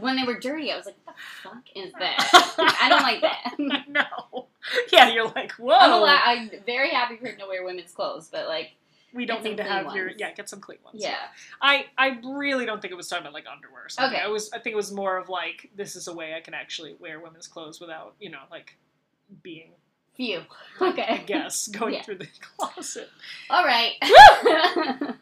when 0.00 0.16
they 0.16 0.24
were 0.24 0.38
dirty 0.40 0.72
i 0.72 0.76
was 0.76 0.86
like 0.86 0.96
what 1.04 1.14
the 1.14 1.48
fuck 1.48 1.62
is 1.76 1.92
that 2.00 2.76
i 2.82 2.88
don't 2.88 3.02
like 3.02 3.20
that 3.20 3.54
no. 3.88 4.46
Yeah, 4.90 5.08
you're 5.10 5.28
like, 5.28 5.52
whoa. 5.52 5.74
I'm, 6.06 6.40
I'm 6.40 6.50
very 6.64 6.88
happy 6.88 7.16
for 7.18 7.26
him 7.26 7.36
to 7.38 7.46
wear 7.46 7.62
women's 7.64 7.92
clothes, 7.92 8.28
but 8.32 8.48
like, 8.48 8.70
we 9.14 9.24
don't 9.26 9.42
need 9.44 9.56
to 9.58 9.62
have 9.64 9.94
your 9.94 10.10
yeah. 10.18 10.32
Get 10.32 10.48
some 10.48 10.60
clean 10.60 10.78
ones. 10.84 11.00
yeah, 11.00 11.16
I 11.62 11.86
I 11.96 12.18
really 12.24 12.66
don't 12.66 12.82
think 12.82 12.92
it 12.92 12.96
was 12.96 13.08
talking 13.08 13.22
about 13.22 13.32
like 13.34 13.46
underwear. 13.50 13.84
Or 13.84 13.88
something. 13.88 14.16
Okay. 14.16 14.24
I 14.24 14.28
was. 14.28 14.50
I 14.52 14.58
think 14.58 14.74
it 14.74 14.76
was 14.76 14.92
more 14.92 15.16
of 15.16 15.28
like 15.28 15.70
this 15.76 15.96
is 15.96 16.08
a 16.08 16.14
way 16.14 16.34
I 16.34 16.40
can 16.40 16.54
actually 16.54 16.94
wear 16.98 17.20
women's 17.20 17.46
clothes 17.46 17.80
without 17.80 18.14
you 18.20 18.30
know 18.30 18.40
like 18.50 18.76
being 19.42 19.70
phew. 20.16 20.42
Okay. 20.80 21.06
I 21.08 21.18
guess 21.18 21.68
going 21.68 21.94
Yeah. 21.94 22.02
through 22.02 22.18
the 22.18 22.28
closet. 22.58 23.08
all 23.50 23.64
right. 23.64 23.92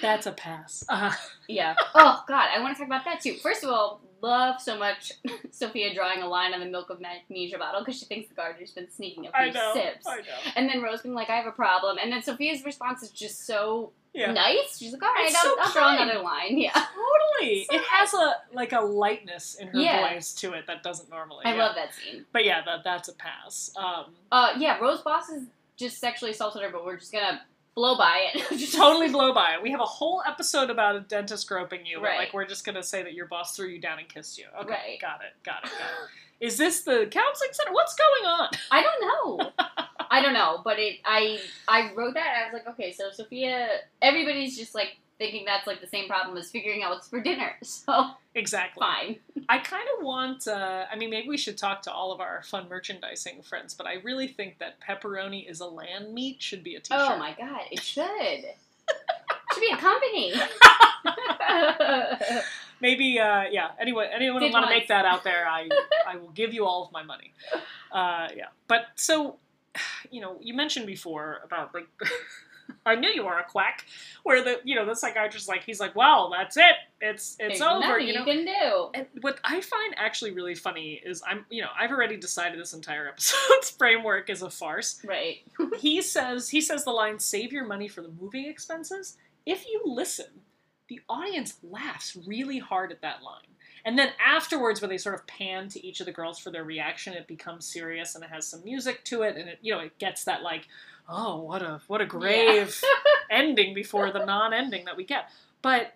That's 0.00 0.26
a 0.26 0.32
pass. 0.32 0.84
Uh, 0.88 1.12
yeah. 1.48 1.74
Oh 1.94 2.22
God, 2.28 2.48
I 2.56 2.60
want 2.60 2.76
to 2.76 2.78
talk 2.80 2.86
about 2.88 3.04
that 3.06 3.20
too. 3.20 3.34
First 3.42 3.64
of 3.64 3.70
all, 3.70 4.00
love 4.22 4.60
so 4.60 4.78
much 4.78 5.12
Sophia 5.50 5.94
drawing 5.94 6.22
a 6.22 6.28
line 6.28 6.52
on 6.54 6.60
the 6.60 6.66
milk 6.66 6.90
of 6.90 7.00
magnesia 7.00 7.58
bottle 7.58 7.80
because 7.80 7.98
she 7.98 8.04
thinks 8.06 8.28
the 8.28 8.34
gardener's 8.34 8.70
been 8.72 8.90
sneaking 8.90 9.26
a 9.26 9.32
few 9.42 9.52
know. 9.52 9.72
sips. 9.74 10.06
I 10.06 10.16
know. 10.16 10.22
And 10.56 10.68
then 10.68 10.82
Rose 10.82 11.02
being 11.02 11.14
like, 11.14 11.30
"I 11.30 11.36
have 11.36 11.46
a 11.46 11.52
problem," 11.52 11.98
and 12.02 12.12
then 12.12 12.22
Sophia's 12.22 12.64
response 12.64 13.02
is 13.02 13.10
just 13.10 13.46
so 13.46 13.92
Yeah. 14.12 14.32
nice. 14.32 14.78
She's 14.78 14.92
like, 14.92 15.02
"All 15.02 15.12
right, 15.14 15.32
I'll, 15.34 15.42
so 15.42 15.56
I'll 15.60 15.72
draw 15.72 16.02
another 16.02 16.20
line." 16.20 16.58
Yeah, 16.58 16.72
Totally. 16.72 17.64
So 17.64 17.76
it 17.76 17.82
has 17.90 18.12
a 18.14 18.34
like 18.52 18.72
a 18.72 18.80
lightness 18.80 19.54
in 19.56 19.68
her 19.68 19.78
Yeah. 19.78 20.14
voice 20.14 20.32
to 20.34 20.52
it 20.54 20.66
that 20.66 20.82
doesn't 20.82 21.08
normally. 21.10 21.44
I 21.46 21.54
yeah. 21.54 21.62
love 21.66 21.74
that 21.76 21.94
scene. 21.94 22.24
But 22.32 22.44
yeah, 22.44 22.62
that 22.64 22.84
that's 22.84 23.08
a 23.08 23.14
pass. 23.14 23.72
Um, 23.76 24.14
Uh, 24.32 24.52
yeah, 24.58 24.78
Rose 24.78 25.00
Boss 25.02 25.28
is 25.30 25.44
just 25.76 25.98
sexually 25.98 26.32
assaulted 26.32 26.62
her, 26.62 26.70
but 26.70 26.84
we're 26.84 26.96
just 26.98 27.12
gonna 27.12 27.42
blow 27.74 27.96
by 27.96 28.30
it. 28.34 28.46
just 28.58 28.74
totally 28.74 29.08
blow 29.08 29.32
by 29.32 29.54
it. 29.54 29.62
We 29.62 29.70
have 29.70 29.80
a 29.80 29.84
whole 29.86 30.22
episode 30.26 30.70
about 30.70 30.96
a 30.96 31.00
dentist 31.00 31.48
groping 31.48 31.86
you, 31.86 31.98
but 31.98 32.04
Right. 32.04 32.18
like 32.18 32.32
we're 32.34 32.46
just 32.46 32.64
gonna 32.64 32.82
say 32.82 33.02
that 33.02 33.14
your 33.14 33.26
boss 33.26 33.56
threw 33.56 33.68
you 33.68 33.80
down 33.80 33.98
and 33.98 34.08
kissed 34.08 34.38
you. 34.38 34.46
Okay, 34.60 34.70
Right. 34.70 35.00
got 35.00 35.20
it, 35.22 35.32
got 35.44 35.64
it, 35.64 35.70
got 35.70 35.80
it. 35.80 36.46
Is 36.46 36.56
this 36.56 36.82
the 36.82 37.06
counseling 37.10 37.50
center? 37.52 37.72
What's 37.72 37.94
going 37.94 38.26
on? 38.26 38.48
I 38.70 38.82
don't 38.82 39.00
know. 39.40 39.52
I 40.10 40.22
don't 40.22 40.32
know, 40.34 40.60
but 40.64 40.78
it. 40.78 40.98
I 41.04 41.38
I 41.68 41.92
wrote 41.94 42.14
that. 42.14 42.26
And 42.26 42.36
I 42.36 42.44
was 42.46 42.52
like, 42.54 42.68
okay, 42.74 42.92
so 42.92 43.10
Sophia. 43.12 43.68
Everybody's 44.02 44.56
just 44.56 44.74
like 44.74 44.96
thinking 45.20 45.44
that's 45.44 45.66
like 45.66 45.82
the 45.82 45.86
same 45.86 46.08
problem 46.08 46.34
as 46.38 46.50
figuring 46.50 46.82
out 46.82 46.90
what's 46.92 47.08
for 47.08 47.20
dinner. 47.20 47.52
So 47.62 48.12
Exactly. 48.34 48.80
fine. 48.80 49.16
I 49.48 49.58
kind 49.58 49.86
of 49.98 50.04
want. 50.04 50.46
Uh, 50.48 50.86
I 50.90 50.96
mean, 50.96 51.10
maybe 51.10 51.28
we 51.28 51.36
should 51.36 51.58
talk 51.58 51.82
to 51.82 51.92
all 51.92 52.12
of 52.12 52.20
our 52.20 52.42
fun 52.44 52.68
merchandising 52.68 53.42
friends, 53.42 53.74
but 53.74 53.86
I 53.86 53.94
really 54.04 54.28
think 54.28 54.58
that 54.58 54.76
pepperoni 54.80 55.48
is 55.48 55.60
a 55.60 55.66
land 55.66 56.14
meat 56.14 56.40
should 56.40 56.62
be 56.64 56.76
a 56.76 56.80
T-shirt. 56.80 57.10
Oh 57.12 57.18
my 57.18 57.34
god, 57.38 57.60
it 57.70 57.80
should. 57.82 58.04
it 58.10 58.56
should 59.52 59.60
be 59.60 59.70
a 59.72 59.76
company. 59.76 60.32
Maybe, 62.80 63.18
uh, 63.18 63.44
yeah. 63.50 63.70
Anyone, 63.78 64.06
anyone 64.12 64.40
want 64.52 64.64
to 64.64 64.70
make 64.70 64.88
that 64.88 65.04
out 65.04 65.22
there? 65.22 65.46
I, 65.46 65.68
I 66.08 66.16
will 66.16 66.30
give 66.30 66.54
you 66.54 66.64
all 66.64 66.84
of 66.84 66.92
my 66.92 67.02
money. 67.02 67.32
Uh, 67.92 68.28
yeah. 68.34 68.46
But 68.68 68.86
so, 68.94 69.36
you 70.10 70.20
know, 70.20 70.38
you 70.40 70.54
mentioned 70.54 70.86
before 70.86 71.40
about 71.44 71.74
like, 71.74 71.88
I 72.86 72.94
knew 72.94 73.08
you 73.08 73.24
were 73.24 73.38
a 73.38 73.44
quack. 73.44 73.84
Where 74.22 74.42
the, 74.42 74.60
you 74.64 74.74
know, 74.74 74.84
the 74.84 74.94
psychiatrist 74.94 75.48
like, 75.48 75.64
he's 75.64 75.80
like, 75.80 75.94
well, 75.96 76.32
that's 76.36 76.56
it. 76.56 76.76
It's, 77.00 77.36
it's 77.38 77.58
There's 77.58 77.62
over. 77.62 77.98
You 77.98 78.14
know. 78.14 78.24
can 78.24 78.44
do. 78.44 78.90
And 78.94 79.06
what 79.22 79.38
I 79.44 79.60
find 79.60 79.94
actually 79.96 80.32
really 80.32 80.54
funny 80.54 81.00
is 81.04 81.22
I'm, 81.26 81.46
you 81.50 81.62
know, 81.62 81.68
I've 81.78 81.90
already 81.90 82.16
decided 82.16 82.60
this 82.60 82.72
entire 82.72 83.08
episode's 83.08 83.70
framework 83.70 84.30
is 84.30 84.42
a 84.42 84.50
farce. 84.50 85.00
Right. 85.04 85.38
he 85.78 86.02
says 86.02 86.48
he 86.48 86.60
says 86.60 86.84
the 86.84 86.90
line 86.90 87.18
save 87.18 87.52
your 87.52 87.64
money 87.64 87.88
for 87.88 88.02
the 88.02 88.10
moving 88.20 88.46
expenses 88.46 89.16
if 89.46 89.66
you 89.66 89.82
listen 89.84 90.26
the 90.88 91.00
audience 91.08 91.56
laughs 91.62 92.16
really 92.26 92.58
hard 92.58 92.92
at 92.92 93.02
that 93.02 93.22
line 93.22 93.49
and 93.84 93.98
then 93.98 94.10
afterwards 94.24 94.80
when 94.80 94.90
they 94.90 94.98
sort 94.98 95.14
of 95.14 95.26
pan 95.26 95.68
to 95.68 95.84
each 95.86 96.00
of 96.00 96.06
the 96.06 96.12
girls 96.12 96.38
for 96.38 96.50
their 96.50 96.64
reaction 96.64 97.12
it 97.14 97.26
becomes 97.26 97.64
serious 97.66 98.14
and 98.14 98.22
it 98.24 98.30
has 98.30 98.46
some 98.46 98.62
music 98.64 99.04
to 99.04 99.22
it 99.22 99.36
and 99.36 99.48
it 99.48 99.58
you 99.62 99.72
know 99.72 99.80
it 99.80 99.98
gets 99.98 100.24
that 100.24 100.42
like 100.42 100.66
oh 101.08 101.38
what 101.40 101.62
a 101.62 101.80
what 101.88 102.00
a 102.00 102.06
grave 102.06 102.80
ending 103.30 103.74
before 103.74 104.10
the 104.12 104.24
non-ending 104.24 104.84
that 104.84 104.96
we 104.96 105.04
get 105.04 105.30
but 105.62 105.94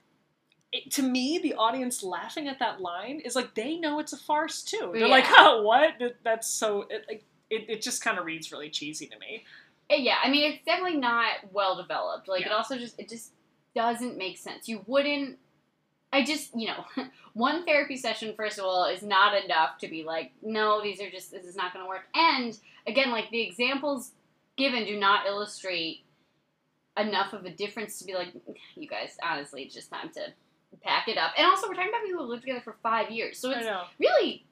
it, 0.77 0.91
to 0.91 1.03
me, 1.05 1.39
the 1.39 1.55
audience 1.55 2.03
laughing 2.03 2.49
at 2.49 2.59
that 2.59 2.81
line 2.81 3.21
is 3.21 3.37
like 3.37 3.55
they 3.55 3.77
know 3.77 4.01
it's 4.01 4.13
a 4.13 4.17
farce 4.17 4.61
too. 4.61 4.91
They're 4.93 5.03
Yeah. 5.03 5.07
like, 5.07 5.25
"Oh, 5.29 5.63
what? 5.63 5.93
That- 6.01 6.17
That's 6.25 6.49
so." 6.49 6.83
It, 6.91 7.05
like, 7.09 7.23
it, 7.49 7.71
it 7.71 7.81
just 7.81 8.03
kind 8.03 8.19
of 8.19 8.25
reads 8.25 8.51
really 8.51 8.71
cheesy 8.71 9.07
to 9.07 9.17
me. 9.21 9.45
Uh, 9.89 9.95
Yeah, 9.95 10.17
I 10.21 10.29
mean 10.29 10.51
it's 10.53 10.65
definitely 10.65 10.99
not 10.99 11.29
well 11.53 11.77
developed. 11.77 12.27
Like 12.27 12.45
it 12.45 12.51
also 12.51 12.77
just 12.77 12.99
it 12.99 13.09
just 13.09 13.31
doesn't 13.77 14.19
make 14.19 14.37
sense. 14.37 14.69
You 14.69 14.83
wouldn't. 14.89 15.39
I 16.15 16.25
just 16.25 16.51
you 16.55 16.69
know 16.69 16.85
one 17.33 17.65
therapy 17.65 17.97
session 17.97 18.35
first 18.37 18.59
of 18.59 18.65
all 18.65 18.87
is 18.87 19.03
not 19.03 19.45
enough 19.45 19.79
to 19.79 19.89
be 19.89 20.05
like 20.05 20.33
no 20.43 20.81
these 20.83 21.01
are 21.01 21.11
just 21.11 21.33
this 21.33 21.45
is 21.45 21.57
not 21.57 21.73
going 21.73 21.85
to 21.85 21.89
work. 21.89 22.05
And 22.15 22.57
again 22.87 23.11
like 23.11 23.31
the 23.31 23.43
examples 23.43 24.13
given 24.57 24.85
do 24.85 24.99
not 24.99 25.27
illustrate 25.27 26.05
enough 26.97 27.33
of 27.33 27.45
a 27.45 27.51
difference 27.51 27.99
to 27.99 28.05
be 28.05 28.15
like 28.15 28.29
you 28.77 28.89
guys 28.89 29.17
honestly 29.23 29.63
it's 29.63 29.75
just 29.75 29.91
time 29.91 30.11
to 30.11 30.33
pack 30.83 31.09
it 31.09 31.19
up. 31.19 31.33
And 31.37 31.47
also 31.47 31.69
we're 31.69 31.75
talking 31.75 31.91
about 31.91 32.05
people 32.05 32.25
who 32.25 32.31
lived 32.31 32.43
together 32.43 32.61
for 32.63 32.77
five 32.83 33.11
years, 33.11 33.39
so 33.39 33.51
it's 33.51 33.67
really 33.99 34.45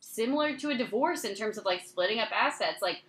similar 0.00 0.56
to 0.56 0.70
a 0.70 0.76
divorce 0.76 1.24
in 1.24 1.34
terms 1.34 1.58
of 1.58 1.64
like 1.64 1.84
splitting 1.84 2.18
up 2.18 2.28
assets. 2.32 2.82
Like, 2.82 3.02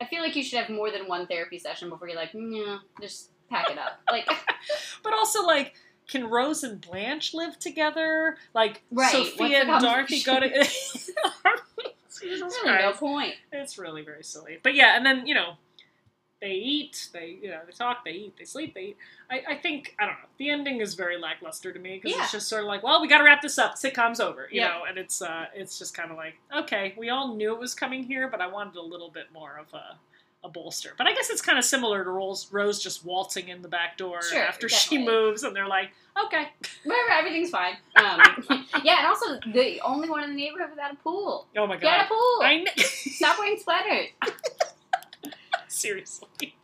I 0.00 0.06
feel 0.06 0.22
like 0.22 0.36
you 0.36 0.42
should 0.42 0.58
have 0.58 0.70
more 0.70 0.90
than 0.90 1.08
one 1.08 1.26
therapy 1.26 1.58
session 1.58 1.88
before 1.88 2.08
you're 2.08 2.16
like, 2.16 2.30
yeah, 2.34 2.78
just 3.00 3.30
pack 3.50 3.70
it 3.70 3.78
up. 3.78 4.00
Like, 4.10 4.28
But 5.02 5.12
also, 5.12 5.44
like, 5.44 5.74
can 6.08 6.28
Rose 6.28 6.64
and 6.64 6.80
Blanche 6.80 7.34
live 7.34 7.58
together? 7.58 8.36
Like, 8.54 8.82
Right, 8.90 9.12
Sophia 9.12 9.60
and 9.60 9.80
Dorothy 9.82 10.22
go 10.22 10.40
to. 10.40 10.48
Jesus 12.20 12.58
really 12.64 12.78
no 12.78 12.92
point. 12.92 13.34
It's 13.52 13.78
really 13.78 14.02
very 14.02 14.24
silly. 14.24 14.58
But 14.62 14.74
yeah, 14.74 14.96
and 14.96 15.06
then, 15.06 15.26
you 15.26 15.34
know, 15.34 15.52
they 16.40 16.52
eat, 16.52 17.08
they, 17.12 17.38
you 17.42 17.50
know, 17.50 17.60
they 17.66 17.72
talk, 17.72 18.04
they 18.04 18.12
eat, 18.12 18.34
they 18.38 18.44
sleep, 18.44 18.74
they 18.74 18.80
eat. 18.80 18.96
I, 19.30 19.42
I 19.50 19.54
think, 19.56 19.94
I 19.98 20.04
don't 20.06 20.14
know, 20.14 20.28
the 20.38 20.50
ending 20.50 20.80
is 20.80 20.94
very 20.94 21.18
lackluster 21.18 21.72
to 21.72 21.78
me 21.78 21.96
because 22.00 22.16
Yeah. 22.16 22.22
it's 22.22 22.32
just 22.32 22.48
sort 22.48 22.62
of 22.62 22.68
like, 22.68 22.82
well, 22.82 23.00
we 23.00 23.08
got 23.08 23.18
to 23.18 23.24
wrap 23.24 23.42
this 23.42 23.58
up. 23.58 23.74
Sitcom's 23.74 24.20
over, 24.20 24.48
you 24.50 24.60
Yep. 24.60 24.70
know, 24.70 24.84
and 24.88 24.98
it's 24.98 25.20
uh, 25.20 25.46
it's 25.54 25.78
just 25.78 25.94
kind 25.94 26.10
of 26.10 26.16
like, 26.16 26.34
okay, 26.56 26.94
we 26.96 27.10
all 27.10 27.34
knew 27.34 27.52
it 27.54 27.58
was 27.60 27.74
coming 27.74 28.04
here, 28.04 28.28
but 28.28 28.40
I 28.40 28.46
wanted 28.46 28.76
a 28.76 28.82
little 28.82 29.10
bit 29.10 29.32
more 29.32 29.58
of 29.58 29.66
a, 29.74 29.96
a 30.44 30.48
bolster. 30.48 30.90
But 30.96 31.06
I 31.06 31.14
guess 31.14 31.30
it's 31.30 31.42
kind 31.42 31.58
of 31.58 31.64
similar 31.64 32.04
to 32.04 32.10
Rose, 32.10 32.48
Rose 32.52 32.82
just 32.82 33.04
waltzing 33.04 33.48
in 33.48 33.62
the 33.62 33.68
back 33.68 33.96
door 33.96 34.22
Sure, 34.22 34.42
after 34.42 34.68
she 34.68 34.98
moves, 34.98 35.42
and 35.42 35.54
they're 35.54 35.66
like, 35.66 35.90
okay. 36.26 36.48
Whatever, 36.84 37.10
everything's 37.10 37.50
fine. 37.50 37.74
Um, 37.96 38.20
yeah, 38.84 38.98
and 38.98 39.06
also 39.06 39.38
the 39.52 39.80
only 39.80 40.08
one 40.08 40.22
in 40.24 40.30
the 40.30 40.36
neighborhood 40.36 40.70
without 40.70 40.92
a 40.92 40.96
pool. 40.96 41.46
Oh 41.56 41.66
my 41.66 41.74
god, 41.74 41.80
Get 41.80 42.06
a 42.06 42.08
pool. 42.08 42.38
I 42.42 42.64
kn- 42.64 42.76
Stop 42.86 43.38
wearing 43.38 43.58
sweaters. 43.58 44.08
seriously. 45.68 46.54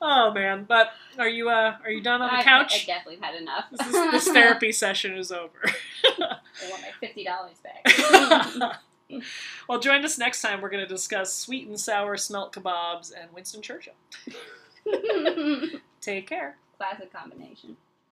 Oh 0.00 0.32
man, 0.34 0.64
but 0.68 0.90
are 1.18 1.28
you 1.28 1.48
uh 1.48 1.76
are 1.84 1.90
you 1.90 2.02
done 2.02 2.22
on 2.22 2.28
the 2.28 2.34
I, 2.34 2.40
I 2.40 2.42
couch? 2.42 2.86
definitely 2.86 3.20
had 3.24 3.36
enough. 3.36 3.66
This, 3.70 3.86
is, 3.86 3.92
this 4.10 4.28
therapy 4.28 4.72
session 4.72 5.16
is 5.16 5.30
over. 5.30 5.60
I 5.64 6.38
want 6.70 6.82
my 6.82 6.90
fifty 7.00 7.24
dollars 7.24 7.56
back. 7.62 8.80
well, 9.68 9.78
join 9.78 10.04
us 10.04 10.18
next 10.18 10.42
time. 10.42 10.60
We're 10.60 10.70
going 10.70 10.86
to 10.86 10.88
discuss 10.88 11.32
sweet 11.32 11.68
and 11.68 11.78
sour 11.78 12.16
smelt 12.16 12.52
kebabs 12.52 13.12
and 13.18 13.32
Winston 13.32 13.62
Churchill. 13.62 13.94
Take 16.00 16.26
care. 16.28 16.56
Classic 16.76 17.12
combination. 17.12 17.76